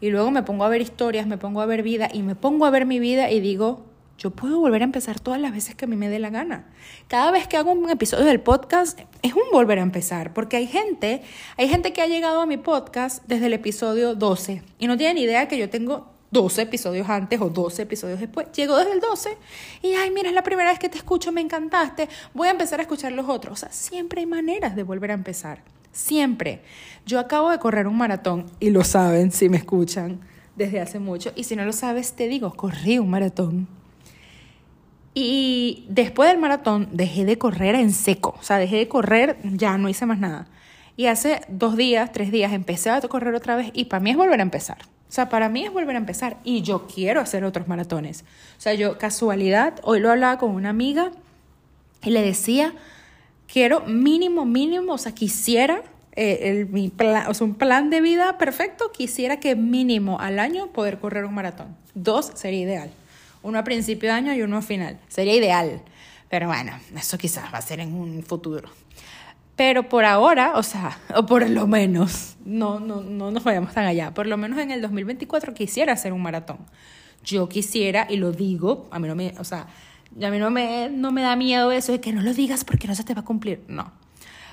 [0.00, 2.66] Y luego me pongo a ver historias, me pongo a ver vida y me pongo
[2.66, 3.84] a ver mi vida y digo,
[4.20, 6.66] yo puedo volver a empezar todas las veces que a mí me dé la gana.
[7.08, 10.66] Cada vez que hago un episodio del podcast es un volver a empezar, porque hay
[10.66, 11.22] gente,
[11.56, 15.16] hay gente que ha llegado a mi podcast desde el episodio 12 y no tienen
[15.16, 18.52] idea que yo tengo 12 episodios antes o 12 episodios después.
[18.52, 19.38] Llego desde el 12
[19.82, 22.78] y, ay, mira, es la primera vez que te escucho, me encantaste, voy a empezar
[22.78, 23.54] a escuchar los otros.
[23.54, 25.62] O sea, siempre hay maneras de volver a empezar.
[25.92, 26.62] Siempre.
[27.06, 30.20] Yo acabo de correr un maratón y lo saben si me escuchan
[30.56, 31.32] desde hace mucho.
[31.34, 33.68] Y si no lo sabes, te digo, corrí un maratón
[35.14, 39.76] y después del maratón dejé de correr en seco, o sea, dejé de correr, ya
[39.76, 40.46] no hice más nada.
[40.96, 44.16] Y hace dos días, tres días empecé a correr otra vez y para mí es
[44.16, 44.78] volver a empezar.
[45.08, 48.22] O sea, para mí es volver a empezar y yo quiero hacer otros maratones.
[48.56, 51.10] O sea, yo casualidad, hoy lo hablaba con una amiga
[52.04, 52.74] y le decía,
[53.50, 55.82] quiero mínimo, mínimo, o sea, quisiera
[56.12, 60.38] eh, el, mi plan, o sea, un plan de vida perfecto, quisiera que mínimo al
[60.38, 61.76] año poder correr un maratón.
[61.94, 62.90] Dos sería ideal
[63.42, 64.98] uno a principio de año y uno a final.
[65.08, 65.82] Sería ideal,
[66.28, 68.68] pero bueno, eso quizás va a ser en un futuro.
[69.56, 73.84] Pero por ahora, o sea, o por lo menos, no, no, no nos vayamos tan
[73.84, 76.58] allá, por lo menos en el 2024 quisiera hacer un maratón.
[77.22, 79.66] Yo quisiera, y lo digo, a mí no me, o sea,
[80.20, 82.88] a mí no me, no me da miedo eso de que no lo digas porque
[82.88, 83.62] no se te va a cumplir.
[83.68, 83.92] No.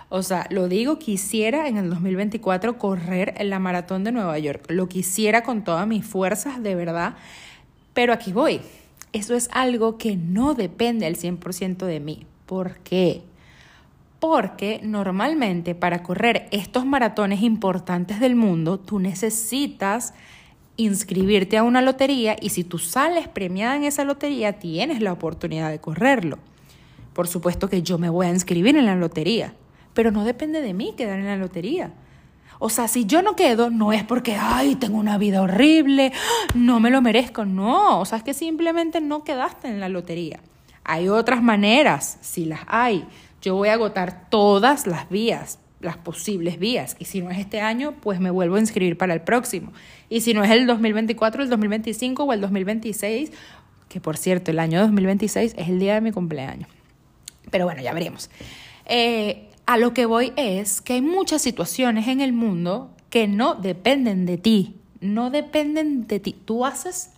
[0.09, 4.65] O sea, lo digo, quisiera en el 2024 correr en la maratón de Nueva York.
[4.69, 7.15] Lo quisiera con todas mis fuerzas, de verdad.
[7.93, 8.61] Pero aquí voy.
[9.11, 12.25] Eso es algo que no depende al 100% de mí.
[12.45, 13.23] ¿Por qué?
[14.19, 20.13] Porque normalmente para correr estos maratones importantes del mundo, tú necesitas
[20.77, 25.69] inscribirte a una lotería y si tú sales premiada en esa lotería, tienes la oportunidad
[25.69, 26.39] de correrlo.
[27.13, 29.55] Por supuesto que yo me voy a inscribir en la lotería,
[29.93, 31.91] pero no depende de mí quedar en la lotería.
[32.59, 36.11] O sea, si yo no quedo, no es porque, ay, tengo una vida horrible,
[36.55, 37.45] no me lo merezco.
[37.45, 40.39] No, o sea, es que simplemente no quedaste en la lotería.
[40.83, 43.05] Hay otras maneras, si las hay.
[43.41, 46.95] Yo voy a agotar todas las vías, las posibles vías.
[46.99, 49.71] Y si no es este año, pues me vuelvo a inscribir para el próximo.
[50.09, 53.31] Y si no es el 2024, el 2025 o el 2026,
[53.89, 56.69] que por cierto, el año 2026 es el día de mi cumpleaños.
[57.51, 58.29] Pero bueno, ya veremos.
[58.85, 63.55] Eh, a lo que voy es que hay muchas situaciones en el mundo que no
[63.55, 66.35] dependen de ti, no dependen de ti.
[66.45, 67.11] Tú haces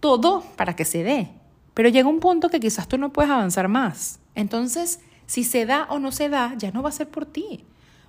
[0.00, 1.28] todo para que se dé,
[1.74, 4.18] pero llega un punto que quizás tú no puedes avanzar más.
[4.34, 5.00] Entonces,
[5.32, 7.64] si se da o no se da, ya no va a ser por ti.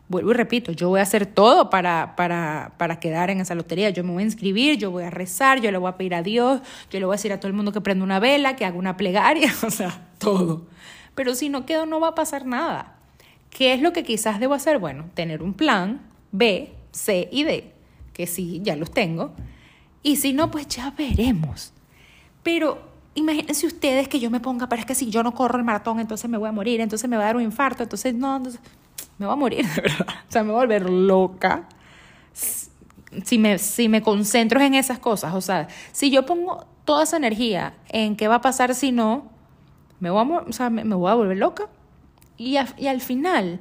[0.10, 3.92] Vuelvo y repito, yo voy a hacer todo para, para, para quedar en esa lotería.
[3.92, 6.22] Yo me voy a inscribir, yo voy a rezar, yo le voy a pedir a
[6.22, 6.60] Dios,
[6.92, 8.78] yo le voy a decir a todo el mundo que prenda una vela, que haga
[8.78, 10.66] una plegaria, o sea, todo.
[11.16, 12.98] Pero si no quedo, no va a pasar nada.
[13.50, 14.78] ¿Qué es lo que quizás debo hacer?
[14.78, 16.02] Bueno, tener un plan
[16.34, 17.72] B, C y D,
[18.12, 19.32] que sí, ya los tengo.
[20.02, 21.72] Y si no, pues ya veremos.
[22.44, 25.64] Pero imagínense ustedes que yo me ponga, pero es que si yo no corro el
[25.64, 28.40] maratón, entonces me voy a morir, entonces me va a dar un infarto, entonces no,
[29.18, 29.66] me voy a morir.
[30.30, 31.68] O sea, me voy a volver loca.
[32.34, 37.18] si me, si me concentro en esas cosas, o sea, si yo pongo toda esa
[37.18, 39.30] energía en qué va a pasar si no,
[40.00, 41.70] me voy a, o sea, me, voy a volver loca.
[42.36, 43.60] Y al final,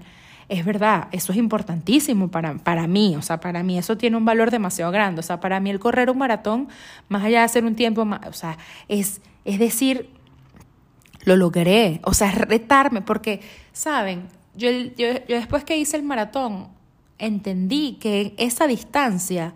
[0.48, 4.24] es verdad, eso es importantísimo para, para mí, o sea, para mí eso tiene un
[4.24, 6.68] valor demasiado grande, o sea, para mí el correr un maratón,
[7.08, 10.10] más allá de hacer un tiempo, o sea, es, es decir,
[11.24, 13.40] lo logré, o sea, retarme, porque,
[13.72, 14.28] ¿saben?
[14.54, 16.68] Yo, yo, yo después que hice el maratón,
[17.18, 19.54] entendí que esa distancia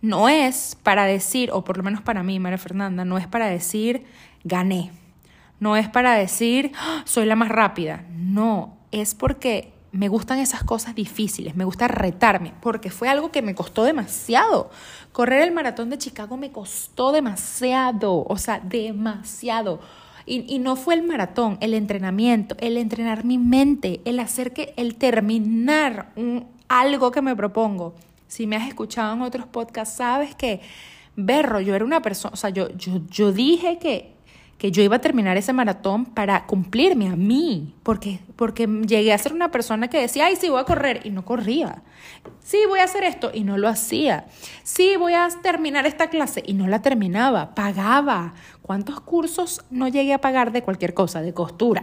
[0.00, 3.46] no es para decir, o por lo menos para mí, María Fernanda, no es para
[3.46, 4.04] decir
[4.44, 4.90] gané,
[5.60, 7.02] no es para decir ¡Ah!
[7.04, 12.54] soy la más rápida, no, es porque me gustan esas cosas difíciles, me gusta retarme,
[12.62, 14.70] porque fue algo que me costó demasiado.
[15.12, 19.80] Correr el maratón de Chicago me costó demasiado, o sea, demasiado.
[20.24, 24.72] Y, y, no fue el maratón, el entrenamiento, el entrenar mi mente, el hacer que,
[24.76, 27.94] el terminar un, algo que me propongo.
[28.28, 30.60] Si me has escuchado en otros podcasts, sabes que,
[31.16, 34.14] berro, yo era una persona, o sea, yo, yo, yo dije que,
[34.62, 39.18] que yo iba a terminar ese maratón para cumplirme a mí, porque, porque llegué a
[39.18, 41.82] ser una persona que decía, ay, sí, voy a correr, y no corría.
[42.44, 44.26] Sí, voy a hacer esto, y no lo hacía.
[44.62, 48.34] Sí, voy a terminar esta clase, y no la terminaba, pagaba.
[48.62, 51.82] ¿Cuántos cursos no llegué a pagar de cualquier cosa, de costura,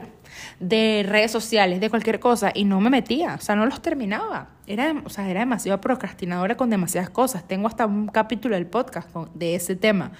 [0.61, 4.51] de redes sociales, de cualquier cosa, y no me metía, o sea, no los terminaba.
[4.67, 7.45] Era, o sea, era demasiado procrastinadora con demasiadas cosas.
[7.45, 10.13] Tengo hasta un capítulo del podcast de ese tema.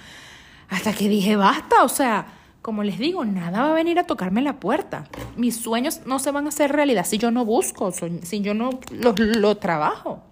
[0.68, 2.36] Hasta que dije, basta, o sea,
[2.70, 5.08] como les digo, nada va a venir a tocarme la puerta.
[5.36, 8.78] Mis sueños no se van a hacer realidad si yo no busco, si yo no
[8.92, 10.22] lo, trabajo.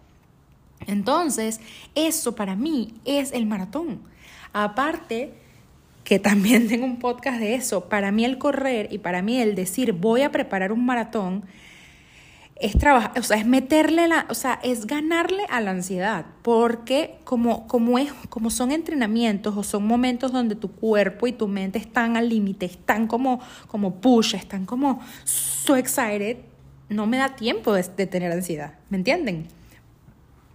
[0.87, 1.61] Entonces,
[1.97, 4.03] eso para mí es el maratón.
[4.53, 5.35] Aparte,
[6.05, 9.57] que también tengo un podcast de eso, para mí el correr y para mí el
[9.57, 11.43] decir voy a preparar un maratón
[12.61, 17.19] es trabajar, o sea, es meterle la, o sea, es ganarle a la ansiedad, porque
[17.25, 21.79] como, como, es, como son entrenamientos o son momentos donde tu cuerpo y tu mente
[21.79, 26.39] están al límite, están como, como push, están como so excited,
[26.89, 29.47] no me da tiempo de, tener ansiedad, ¿me entienden?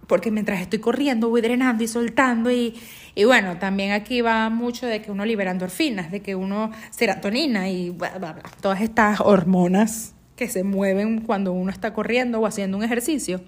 [0.06, 2.78] Porque mientras estoy corriendo voy drenando y soltando y,
[3.14, 7.70] y bueno, también aquí va mucho de que uno libera endorfinas, de que uno serotonina
[7.70, 12.46] y bla, bla, bla, todas estas hormonas que se mueven cuando uno está corriendo o
[12.46, 13.40] haciendo un ejercicio.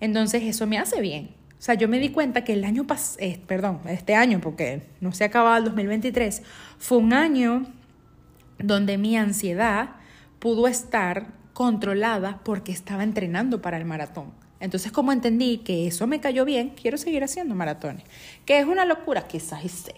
[0.00, 1.30] Entonces eso me hace bien.
[1.58, 4.82] O sea, yo me di cuenta que el año pasado, eh, perdón, este año, porque
[5.00, 6.42] no se ha acabado el 2023,
[6.78, 7.66] fue un año
[8.58, 9.96] donde mi ansiedad
[10.38, 14.32] pudo estar controlada porque estaba entrenando para el maratón.
[14.60, 18.04] Entonces, como entendí que eso me cayó bien, quiero seguir haciendo maratones.
[18.44, 19.94] Que es una locura, quizás sé.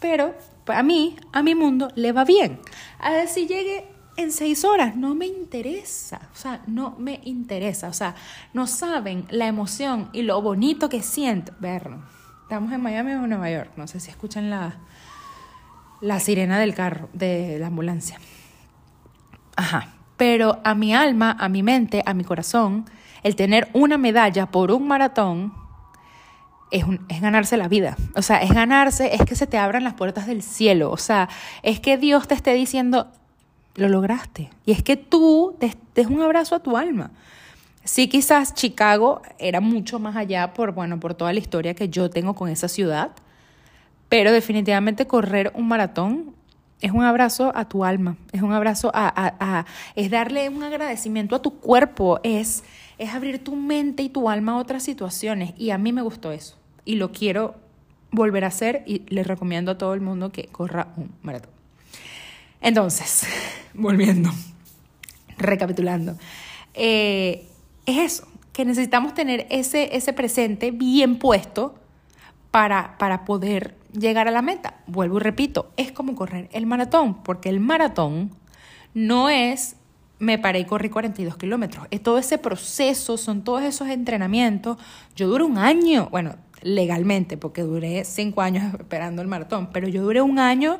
[0.00, 0.34] Pero
[0.66, 2.58] a mí, a mi mundo, le va bien.
[2.98, 3.84] A ver si llegue
[4.16, 4.96] en seis horas.
[4.96, 6.28] No me interesa.
[6.32, 7.88] O sea, no me interesa.
[7.88, 8.14] O sea,
[8.52, 11.52] no saben la emoción y lo bonito que siento.
[11.60, 12.02] Verlo.
[12.42, 13.70] Estamos en Miami o Nueva York.
[13.76, 14.76] No sé si escuchan la,
[16.00, 18.18] la sirena del carro, de la ambulancia.
[19.56, 19.94] Ajá.
[20.16, 22.84] Pero a mi alma, a mi mente, a mi corazón,
[23.22, 25.54] el tener una medalla por un maratón
[26.70, 27.96] es, es, ganarse la vida.
[28.14, 30.90] O sea, es ganarse, es que se te abran las puertas del cielo.
[30.90, 31.28] O sea,
[31.62, 33.10] es que Dios te esté diciendo,
[33.74, 34.50] lo lograste.
[34.66, 37.10] Y es que tú te des un abrazo a tu alma.
[37.84, 42.10] Sí, quizás Chicago era mucho más allá por, bueno, por toda la historia que yo
[42.10, 43.10] tengo con esa ciudad,
[44.08, 46.34] pero definitivamente correr un maratón
[46.80, 51.42] es un abrazo a tu alma, es un abrazo a, es darle un agradecimiento a
[51.42, 52.64] tu cuerpo, es,
[52.98, 55.54] es abrir tu mente y tu alma a otras situaciones.
[55.56, 57.54] Y a mí me gustó eso y lo quiero
[58.10, 61.61] volver a hacer y les recomiendo a todo el mundo que corra un maratón.
[62.62, 63.26] Entonces,
[63.74, 64.30] volviendo,
[65.36, 66.16] recapitulando,
[66.74, 67.46] eh,
[67.84, 71.74] es eso, que necesitamos tener ese, ese presente bien puesto
[72.50, 74.76] para, para poder llegar a la meta.
[74.86, 78.30] Vuelvo y repito, es como correr el maratón, porque el maratón
[78.94, 79.76] no es
[80.22, 81.88] me paré y corrí 42 kilómetros.
[81.90, 84.78] Es todo ese proceso, son todos esos entrenamientos.
[85.16, 90.02] Yo duré un año, bueno, legalmente, porque duré cinco años esperando el maratón, pero yo
[90.02, 90.78] duré un año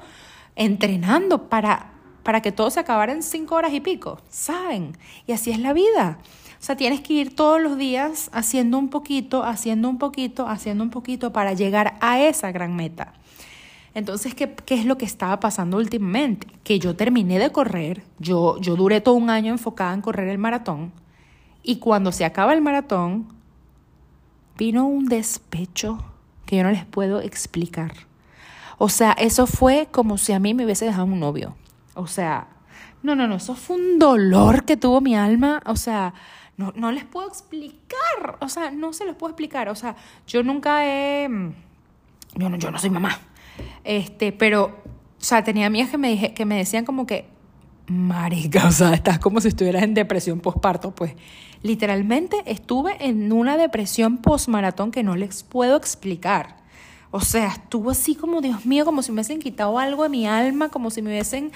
[0.57, 1.93] entrenando para,
[2.23, 4.97] para que todo se acabara en cinco horas y pico, ¿saben?
[5.27, 6.19] Y así es la vida.
[6.61, 10.85] O sea, tienes que ir todos los días haciendo un poquito, haciendo un poquito, haciendo
[10.85, 13.15] un poquito para llegar a esa gran meta.
[13.95, 16.47] Entonces, ¿qué, qué es lo que estaba pasando últimamente?
[16.63, 20.39] Que yo terminé de correr, yo, yo duré todo un año enfocada en correr el
[20.39, 20.93] maratón,
[21.63, 23.27] y cuando se acaba el maratón,
[24.57, 25.99] vino un despecho
[26.47, 27.93] que yo no les puedo explicar.
[28.85, 31.55] O sea, eso fue como si a mí me hubiese dejado un novio.
[31.95, 32.49] O sea,
[33.05, 36.15] No, no, no, eso fue un dolor que tuvo mi alma, o sea,
[36.57, 39.95] no, no les puedo explicar, o sea, no se los puedo explicar, o sea,
[40.27, 41.29] yo nunca he,
[42.35, 43.21] yo no, yo no soy mamá,
[43.85, 47.29] este, pero, o sea, tenía amigas que me, dije, que me decían como que,
[47.87, 51.15] marica, o sea, estás como si estuvieras en depresión postparto, pues,
[51.63, 56.62] literalmente estuve en una depresión postmaratón que no les puedo explicar.
[57.13, 60.27] O sea, estuvo así como, Dios mío, como si me hubiesen quitado algo de mi
[60.27, 61.53] alma, como si me hubiesen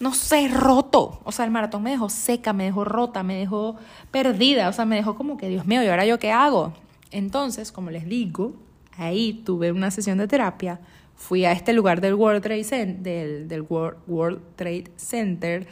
[0.00, 1.20] no sé, roto.
[1.24, 3.76] O sea, el maratón me dejó seca, me dejó rota, me dejó
[4.10, 4.68] perdida.
[4.68, 6.72] O sea, me dejó como que, Dios mío, ¿y ahora yo qué hago?
[7.10, 8.54] Entonces, como les digo,
[8.96, 10.80] ahí tuve una sesión de terapia.
[11.16, 15.66] Fui a este lugar del World Trade Center, del, del World, Trade Center,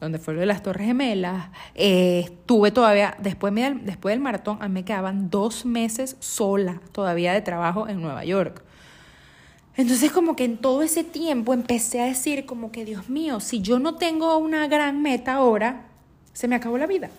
[0.00, 1.50] donde fue lo de las Torres Gemelas.
[1.76, 7.32] Eh, tuve todavía, después, después del maratón, a mí me quedaban dos meses sola todavía
[7.32, 8.64] de trabajo en Nueva York.
[9.78, 13.62] Entonces como que en todo ese tiempo empecé a decir como que, Dios mío, si
[13.62, 15.86] yo no tengo una gran meta ahora,
[16.32, 17.10] se me acabó la vida.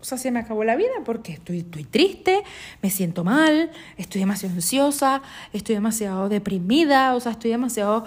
[0.00, 2.42] O sea, se me acabó la vida porque estoy, estoy triste,
[2.82, 5.22] me siento mal, estoy demasiado ansiosa,
[5.52, 8.04] estoy demasiado deprimida, o sea, estoy demasiado,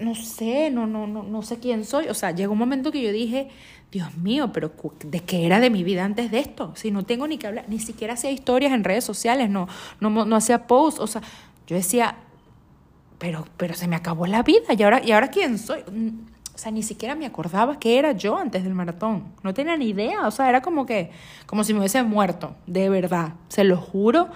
[0.00, 2.08] no sé, no, no, no, no sé quién soy.
[2.08, 3.50] O sea, llegó un momento que yo dije,
[3.92, 4.72] Dios mío, pero
[5.04, 6.72] ¿de qué era de mi vida antes de esto?
[6.74, 9.68] Si no tengo ni que hablar, ni siquiera hacía historias en redes sociales, no,
[10.00, 11.22] no, no hacía posts, o sea,
[11.68, 12.16] yo decía,
[13.18, 14.72] pero, pero se me acabó la vida.
[14.76, 15.80] ¿Y ahora, ¿Y ahora quién soy?
[16.54, 19.24] O sea, ni siquiera me acordaba que era yo antes del maratón.
[19.42, 20.26] No tenía ni idea.
[20.26, 21.10] O sea, era como que,
[21.46, 23.34] como si me hubiese muerto, de verdad.
[23.48, 24.28] Se lo juro,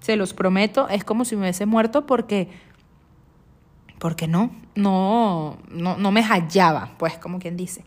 [0.00, 0.88] se los prometo.
[0.88, 2.48] Es como si me hubiese muerto porque,
[3.98, 7.84] porque no, no, no, no me hallaba, pues, como quien dice.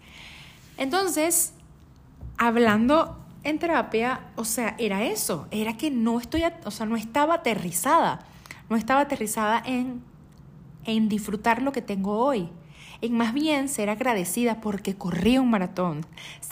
[0.78, 1.54] Entonces,
[2.38, 5.48] hablando en terapia, o sea, era eso.
[5.52, 8.20] Era que no estoy, o sea, no estaba aterrizada.
[8.70, 10.04] No estaba aterrizada en
[10.86, 12.50] en disfrutar lo que tengo hoy,
[13.02, 16.06] en más bien ser agradecida porque corrí un maratón,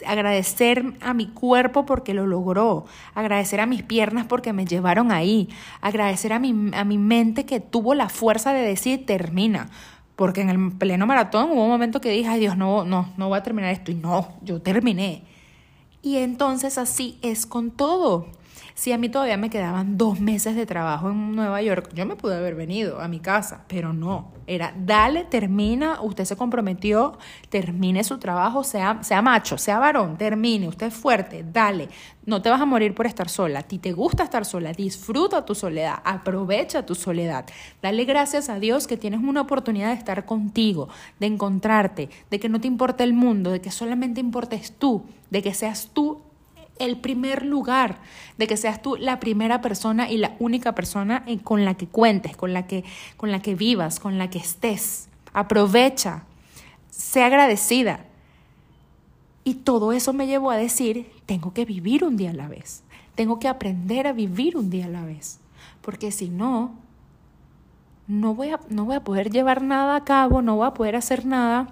[0.06, 5.50] agradecer a mi cuerpo porque lo logró, agradecer a mis piernas porque me llevaron ahí,
[5.82, 9.70] agradecer a mi, a mi mente que tuvo la fuerza de decir termina.
[10.16, 13.30] Porque en el pleno maratón hubo un momento que dije, ay Dios, no, no, no
[13.30, 13.92] voy a terminar esto.
[13.92, 15.24] Y no, yo terminé.
[16.02, 18.26] Y entonces así es con todo.
[18.78, 22.16] Si a mí todavía me quedaban dos meses de trabajo en Nueva York, yo me
[22.16, 24.34] pude haber venido a mi casa, pero no.
[24.46, 27.18] Era, dale, termina, usted se comprometió,
[27.50, 31.90] termine su trabajo, sea, sea macho, sea varón, termine, usted es fuerte, dale.
[32.24, 33.60] No te vas a morir por estar sola.
[33.60, 37.46] A ti te gusta estar sola, disfruta tu soledad, aprovecha tu soledad.
[37.82, 40.88] Dale gracias a Dios que tienes una oportunidad de estar contigo,
[41.20, 45.42] de encontrarte, de que no te importe el mundo, de que solamente importes tú, de
[45.42, 46.27] que seas tú
[46.80, 48.00] el primer lugar,
[48.38, 52.36] de que seas tú la primera persona y la única persona con la que cuentes,
[52.36, 52.84] con la que,
[53.18, 55.10] con la que vivas, con la que estés.
[55.34, 56.24] Aprovecha,
[56.90, 58.06] sé agradecida.
[59.44, 62.84] Y todo eso me llevó a decir, tengo que vivir un día a la vez,
[63.16, 65.40] tengo que aprender a vivir un día a la vez,
[65.82, 66.76] porque si no,
[68.08, 70.98] no voy a, no voy a poder llevar nada a cabo, no voy a poder
[70.98, 71.70] hacer nada,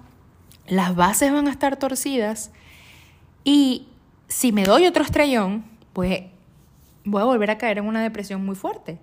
[0.68, 2.52] las bases van a estar torcidas
[3.44, 3.88] y
[4.28, 6.24] si me doy otro estrellón, pues
[7.04, 9.00] voy a volver a caer en una depresión muy fuerte.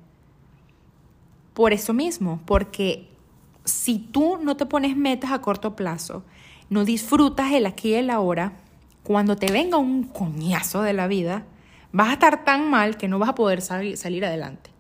[1.55, 3.09] Por eso mismo, porque
[3.65, 6.25] si tú no te pones metas a corto plazo,
[6.71, 8.55] no disfrutas el aquí y el ahora,
[9.03, 11.45] cuando te venga un coñazo de la vida,
[11.93, 14.71] vas a estar tan mal que no vas a poder salir adelante.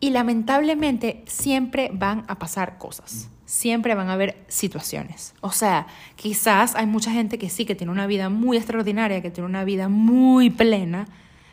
[0.00, 5.34] Y lamentablemente siempre van a pasar cosas siempre van a haber situaciones.
[5.42, 5.86] O sea,
[6.16, 9.62] quizás hay mucha gente que sí, que tiene una vida muy extraordinaria, que tiene una
[9.62, 11.06] vida muy plena,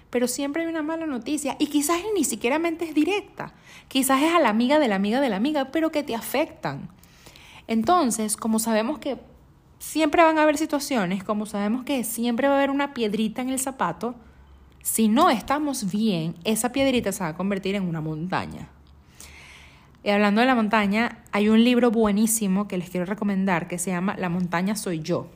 [0.10, 3.54] pero siempre hay una mala noticia y quizás ni siquiera es directa.
[3.90, 6.88] Quizás es a la amiga de la amiga de la amiga, pero que te afectan.
[7.68, 9.18] Entonces, como sabemos que
[9.78, 13.50] siempre van a haber situaciones, como sabemos que siempre va a haber una piedrita en
[13.50, 14.16] el zapato,
[14.82, 18.70] si no estamos bien, esa piedrita se va a convertir en una montaña.
[20.04, 23.92] Y hablando de la montaña, hay un libro buenísimo que les quiero recomendar que se
[23.92, 25.28] llama La montaña soy yo.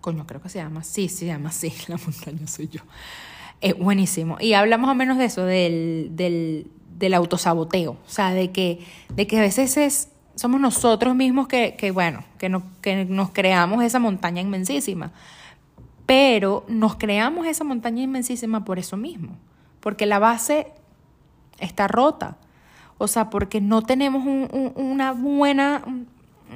[0.00, 2.82] Coño, creo que se llama así, se llama así, La montaña soy yo.
[3.60, 4.36] Es buenísimo.
[4.38, 7.92] Y habla más o menos de eso, del, del, del autosaboteo.
[7.92, 8.80] O sea, de que,
[9.12, 13.30] de que a veces es, somos nosotros mismos que, que bueno, que, no, que nos
[13.30, 15.10] creamos esa montaña inmensísima.
[16.04, 19.36] Pero nos creamos esa montaña inmensísima por eso mismo.
[19.80, 20.68] Porque la base
[21.58, 22.36] está rota.
[22.98, 24.24] O sea, porque no tenemos
[24.74, 25.82] una buena,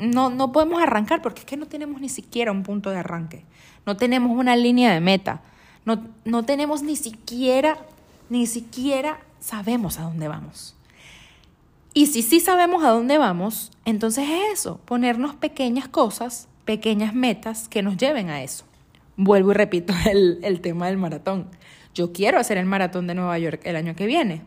[0.00, 3.44] no, no podemos arrancar porque es que no tenemos ni siquiera un punto de arranque.
[3.84, 5.42] No tenemos una línea de meta.
[5.84, 7.78] No, no tenemos ni siquiera,
[8.28, 10.74] ni siquiera sabemos a dónde vamos.
[11.92, 17.68] Y si sí sabemos a dónde vamos, entonces es eso, ponernos pequeñas cosas pequeñas metas
[17.68, 18.64] que nos lleven a eso.
[19.16, 21.48] Vuelvo y repito el, el tema del maratón.
[21.94, 24.42] Yo quiero hacer el maratón de Nueva York el año que viene.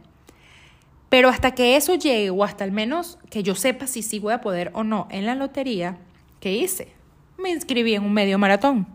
[1.14, 4.34] Pero hasta que eso llegue, o hasta al menos que yo sepa si sí voy
[4.34, 6.00] a poder o no en la lotería,
[6.40, 6.92] ¿qué hice?
[7.38, 8.88] Me inscribí en un medio maratón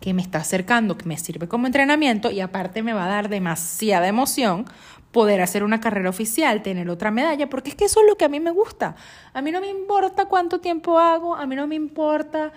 [0.00, 3.28] que me está acercando, que me sirve como entrenamiento y aparte me va a dar
[3.28, 4.64] demasiada emoción
[5.12, 8.24] poder hacer una carrera oficial, tener otra medalla, porque es que eso es lo que
[8.24, 8.96] a mí me gusta.
[9.34, 12.52] A mí no me importa cuánto tiempo hago, a mí no me importa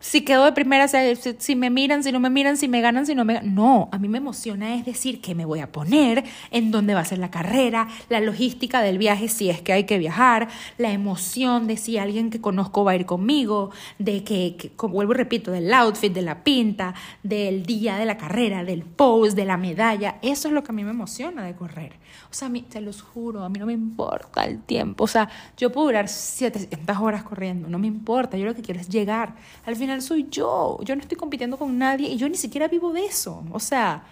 [0.00, 3.14] si quedo de primera, si, me miran, si no me miran, si me ganan, si
[3.14, 3.54] no me ganan.
[3.54, 7.00] No, a mí me emociona es decir que me voy a poner, en dónde va
[7.00, 10.48] a ser la carrera, la logística del viaje si es que hay que viajar,
[10.78, 15.12] la emoción de si alguien que conozco va a ir conmigo, de que, que vuelvo
[15.12, 19.44] y repito, del outfit, de la pinta, del día de la carrera, del pose, de
[19.44, 20.16] la medalla.
[20.22, 21.92] Eso es lo que a mí me emociona de correr.
[22.30, 25.04] O sea, a mí, te los juro, a mí no me importa el tiempo.
[25.04, 28.36] O sea, yo puedo durar 700 horas corriendo, no me importa.
[28.36, 29.34] Yo lo que quiero es llegar.
[29.66, 30.78] Al final soy yo.
[30.82, 33.44] Yo no estoy compitiendo con nadie y yo ni siquiera vivo de eso.
[33.52, 34.04] O sea,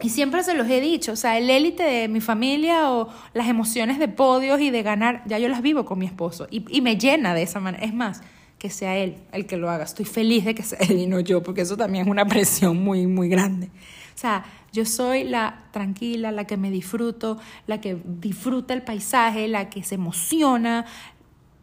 [0.00, 3.48] y siempre se los he dicho, o sea, el élite de mi familia o las
[3.48, 6.80] emociones de podios y de ganar, ya yo las vivo con mi esposo y, y
[6.80, 7.84] me llena de esa manera.
[7.84, 8.20] Es más,
[8.64, 9.84] que sea él el que lo haga.
[9.84, 12.82] Estoy feliz de que sea él y no yo, porque eso también es una presión
[12.82, 13.66] muy, muy grande.
[13.66, 19.48] O sea, yo soy la tranquila, la que me disfruto, la que disfruta el paisaje,
[19.48, 20.86] la que se emociona.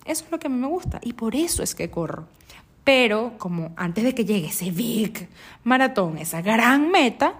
[0.05, 2.27] Eso es lo que a mí me gusta y por eso es que corro.
[2.93, 5.29] Pero como antes de que llegue ese big
[5.63, 7.35] maratón, esa gran meta,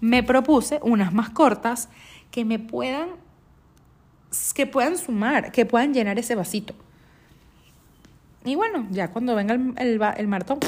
[0.00, 1.90] me propuse unas más cortas
[2.30, 3.10] que me puedan
[4.54, 6.74] que puedan sumar, que puedan llenar ese vasito.
[8.42, 10.60] Y bueno, ya cuando venga el, el, el maratón,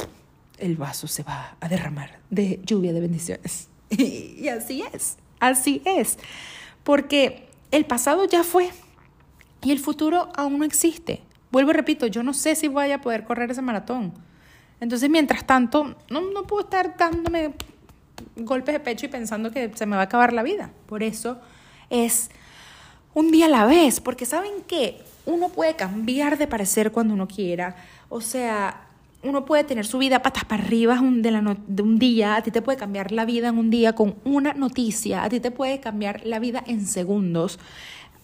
[0.58, 3.68] el vaso se va a derramar de lluvia de bendiciones.
[3.88, 6.18] Y así es, así es.
[6.84, 8.72] Porque el pasado ya fue
[9.62, 11.22] y el futuro aún no existe.
[11.50, 14.12] Vuelvo y repito, yo no sé si voy a poder correr ese maratón.
[14.80, 17.54] Entonces, mientras tanto, no, no puedo estar dándome
[18.36, 20.70] golpes de pecho y pensando que se me va a acabar la vida.
[20.86, 21.38] Por eso
[21.90, 22.30] es
[23.14, 25.02] un día a la vez, porque ¿saben qué?
[25.26, 27.76] Uno puede cambiar de parecer cuando uno quiera.
[28.08, 28.88] O sea,
[29.22, 32.50] uno puede tener su vida patas para arriba de, la de un día, a ti
[32.50, 35.80] te puede cambiar la vida en un día con una noticia, a ti te puede
[35.80, 37.58] cambiar la vida en segundos.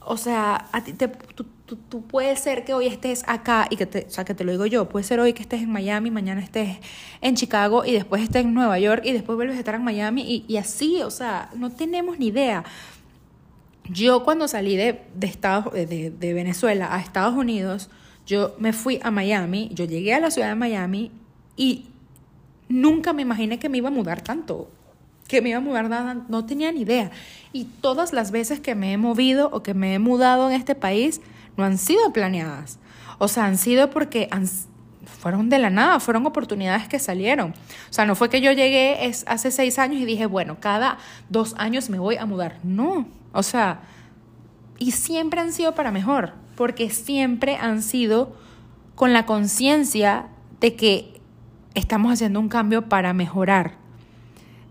[0.07, 1.46] O sea, a ti te, tú,
[1.76, 4.52] tú, puedes ser que hoy estés acá y que te, o sea, que te lo
[4.52, 6.78] digo yo, puede ser hoy que estés en Miami, mañana estés
[7.20, 10.22] en Chicago y después estés en Nueva York y después vuelves a estar en Miami
[10.22, 12.64] y, y así, o sea, no tenemos ni idea.
[13.88, 17.90] Yo cuando salí de, de, Estados, de, de Venezuela a Estados Unidos,
[18.26, 21.11] yo me fui a Miami, yo llegué a la ciudad de Miami
[21.57, 21.86] y
[22.68, 24.70] nunca me imaginé que me iba a mudar tanto,
[25.29, 27.11] que me iba a mudar nada, no tenía ni idea.
[27.53, 30.75] Y todas las veces que me he movido o que me he mudado en este
[30.75, 31.20] país
[31.57, 32.79] no han sido planeadas.
[33.18, 34.29] O sea, han sido porque
[35.07, 37.51] fueron de la nada, fueron oportunidades que salieron.
[37.91, 40.99] O sea, no fue que yo llegué es, hace seis años y dije, bueno, cada
[41.29, 42.59] dos años me voy a mudar.
[42.62, 43.81] No, o sea,
[44.79, 48.37] y siempre han sido para mejor porque siempre han sido
[48.95, 50.27] con la conciencia
[50.61, 51.20] de que
[51.75, 53.77] estamos haciendo un cambio para mejorar,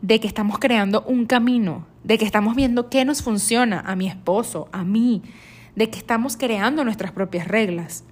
[0.04, 4.08] de que estamos creando un camino, de que estamos viendo qué nos funciona a mi
[4.08, 5.24] esposo, a mí,
[5.78, 8.04] de que estamos creando nuestras propias reglas.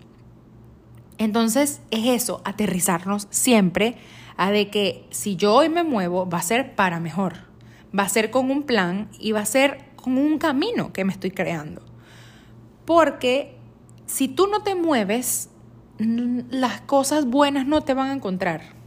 [1.17, 3.97] Entonces es eso, aterrizarnos siempre
[4.37, 7.33] a de que si yo hoy me muevo va a ser para mejor,
[7.97, 11.11] va a ser con un plan y va a ser con un camino que me
[11.11, 11.81] estoy creando.
[12.85, 13.57] Porque
[14.05, 15.49] si tú no te mueves,
[15.99, 18.80] las cosas buenas no te van a encontrar.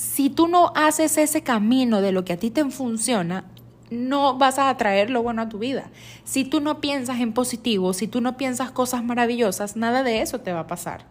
[0.00, 3.44] Si tú no haces ese camino de lo que a ti te funciona,
[3.90, 5.90] no vas a atraer lo bueno a tu vida.
[6.24, 10.40] Si tú no piensas en positivo, si tú no piensas cosas maravillosas, nada de eso
[10.40, 11.04] te va a pasar.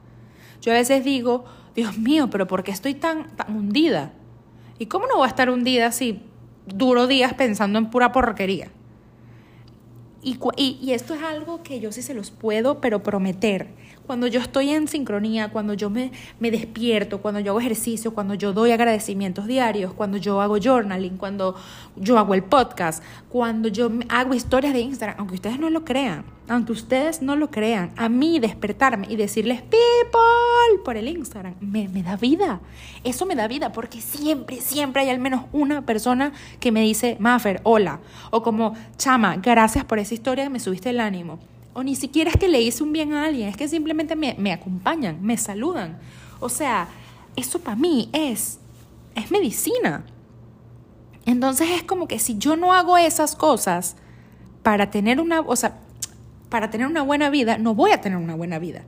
[0.63, 4.11] Yo a veces digo, Dios mío, pero ¿por qué estoy tan, tan hundida?
[4.79, 6.23] ¿Y cómo no voy a estar hundida si
[6.65, 8.71] duro días pensando en pura porquería?
[10.21, 13.67] Y, y, esto es algo que yo sí se los puedo, pero prometer.
[14.05, 18.33] Cuando yo estoy en sincronía, cuando yo me, me despierto, cuando yo hago ejercicio, cuando
[18.33, 21.55] yo doy agradecimientos diarios, cuando yo hago journaling, cuando
[21.95, 26.25] yo hago el podcast, cuando yo hago historias de Instagram, aunque ustedes no lo crean,
[26.49, 31.87] aunque ustedes no lo crean, a mí despertarme y decirles people por el Instagram me,
[31.87, 32.59] me da vida.
[33.03, 37.17] Eso me da vida porque siempre, siempre hay al menos una persona que me dice,
[37.19, 37.99] Maffer, hola.
[38.31, 41.39] O como, chama, gracias por esa historia, me subiste el ánimo.
[41.73, 44.35] O ni siquiera es que le hice un bien a alguien, es que simplemente me,
[44.39, 45.99] me acompañan, me saludan.
[46.39, 46.87] O sea,
[47.35, 48.59] eso para mí es,
[49.13, 50.03] es medicina.
[51.27, 53.95] Entonces es como que si yo no hago esas cosas
[54.63, 55.77] para tener una, o sea,
[56.49, 58.83] para tener una buena vida, no voy a tener una buena vida.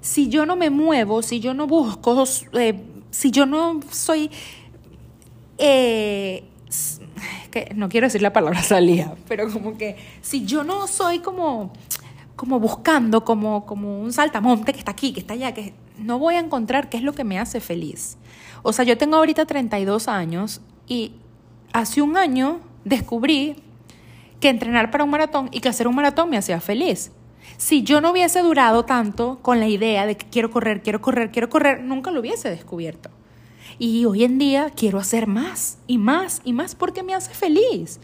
[0.00, 2.24] si yo no me muevo, si yo no busco,
[2.54, 2.80] eh,
[3.10, 4.30] si yo no soy...
[5.58, 6.44] Eh,
[7.50, 11.72] que no quiero decir la palabra salida, pero como que si yo no soy como,
[12.36, 16.34] como buscando, como, como un saltamonte que está aquí, que está allá, que no voy
[16.34, 18.18] a encontrar qué es lo que me hace feliz.
[18.62, 21.12] O sea, yo tengo ahorita 32 años y
[21.72, 23.56] hace un año descubrí
[24.40, 27.12] que entrenar para un maratón y que hacer un maratón me hacía feliz.
[27.56, 31.30] Si yo no hubiese durado tanto con la idea de que quiero correr, quiero correr,
[31.30, 33.10] quiero correr, nunca lo hubiese descubierto.
[33.78, 38.00] Y hoy en día quiero hacer más y más y más porque me hace feliz.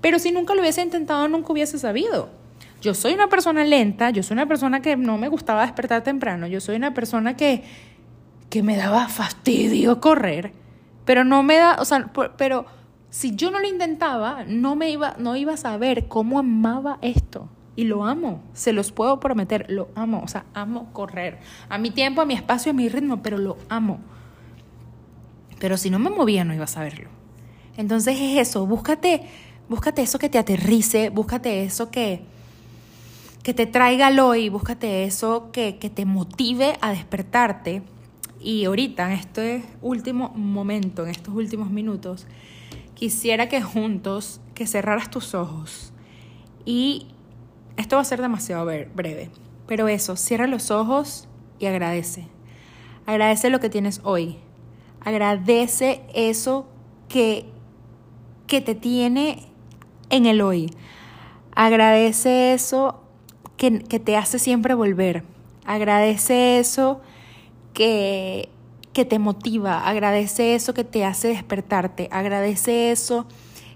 [0.00, 2.30] Pero si nunca lo hubiese intentado, nunca hubiese sabido.
[2.80, 6.46] Yo soy una persona lenta, yo soy una persona que no me gustaba despertar temprano,
[6.46, 7.62] yo soy una persona que,
[8.48, 10.52] que me daba fastidio correr,
[11.04, 12.64] pero no me da, o sea, pero
[13.10, 17.48] si yo no lo intentaba, no me iba, no iba a saber cómo amaba esto.
[17.74, 21.38] Y lo amo, se los puedo prometer, lo amo, o sea, amo correr.
[21.68, 23.98] A mi tiempo, a mi espacio, a mi ritmo, pero lo amo.
[25.58, 27.08] Pero si no me movía, no iba a saberlo.
[27.76, 29.22] Entonces es eso, búscate,
[29.68, 32.22] búscate eso que te aterrice, búscate eso que,
[33.42, 37.82] que te traiga al hoy, búscate eso que, que te motive a despertarte.
[38.40, 42.26] Y ahorita, en este último momento, en estos últimos minutos,
[43.00, 45.94] quisiera que juntos, que cerraras tus ojos.
[46.66, 47.06] Y
[47.78, 49.30] esto va a ser demasiado breve,
[49.66, 51.26] pero eso, cierra los ojos
[51.58, 52.28] y agradece.
[53.06, 54.36] Agradece lo que tienes hoy.
[55.00, 56.68] Agradece eso
[57.08, 57.46] que,
[58.46, 59.46] que te tiene
[60.10, 60.70] en el hoy.
[61.56, 63.02] Agradece eso
[63.56, 65.24] que, que te hace siempre volver.
[65.64, 67.00] Agradece eso
[67.72, 68.50] que
[68.92, 73.26] que te motiva, agradece eso que te hace despertarte, agradece eso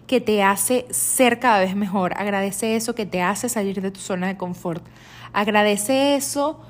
[0.07, 4.01] que te hace ser cada vez mejor, agradece eso que te hace salir de tu
[4.01, 4.85] zona de confort,
[5.33, 6.61] agradece eso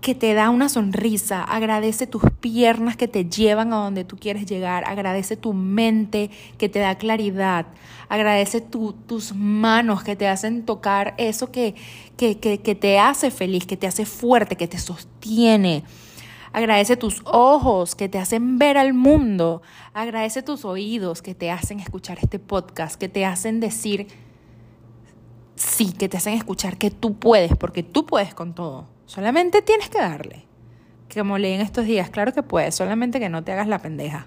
[0.00, 4.46] que te da una sonrisa, agradece tus piernas que te llevan a donde tú quieres
[4.46, 7.66] llegar, agradece tu mente que te da claridad,
[8.08, 11.74] agradece tus manos que te hacen tocar eso que,
[12.16, 15.82] que, que, que te hace feliz, que te hace fuerte, que te sostiene.
[16.56, 19.60] Agradece tus ojos que te hacen ver al mundo.
[19.92, 24.06] Agradece tus oídos que te hacen escuchar este podcast, que te hacen decir
[25.54, 28.86] sí, que te hacen escuchar que tú puedes, porque tú puedes con todo.
[29.04, 30.46] Solamente tienes que darle.
[31.12, 34.26] Como leí en estos días, claro que puedes, solamente que no te hagas la pendeja.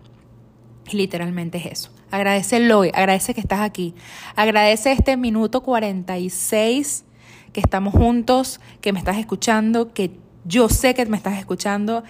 [0.92, 1.90] Literalmente es eso.
[2.12, 3.96] Agradece hoy, agradece que estás aquí.
[4.36, 7.06] Agradece este minuto 46
[7.54, 10.12] que estamos juntos, que me estás escuchando, que
[10.50, 12.04] yo sé que me estás escuchando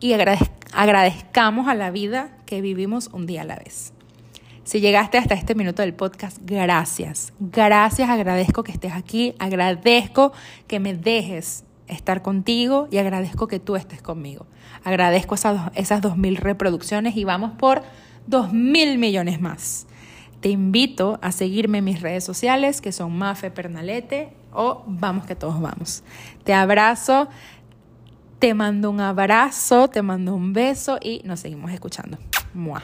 [0.00, 3.92] y agradezcamos a la vida que vivimos un día a la vez.
[4.64, 7.34] Si llegaste hasta este minuto del podcast, gracias.
[7.38, 10.32] Gracias, agradezco que estés aquí, agradezco
[10.66, 14.46] que me dejes estar contigo y agradezco que tú estés conmigo.
[14.84, 17.82] Agradezco esas, esas dos mil reproducciones y vamos por
[18.26, 19.86] dos mil millones más.
[20.40, 25.34] Te invito a seguirme en mis redes sociales que son Mafe Pernalete o Vamos que
[25.34, 26.02] todos vamos.
[26.44, 27.28] Te abrazo,
[28.42, 32.18] te mando un abrazo, te mando un beso y nos seguimos escuchando.
[32.52, 32.82] Mua.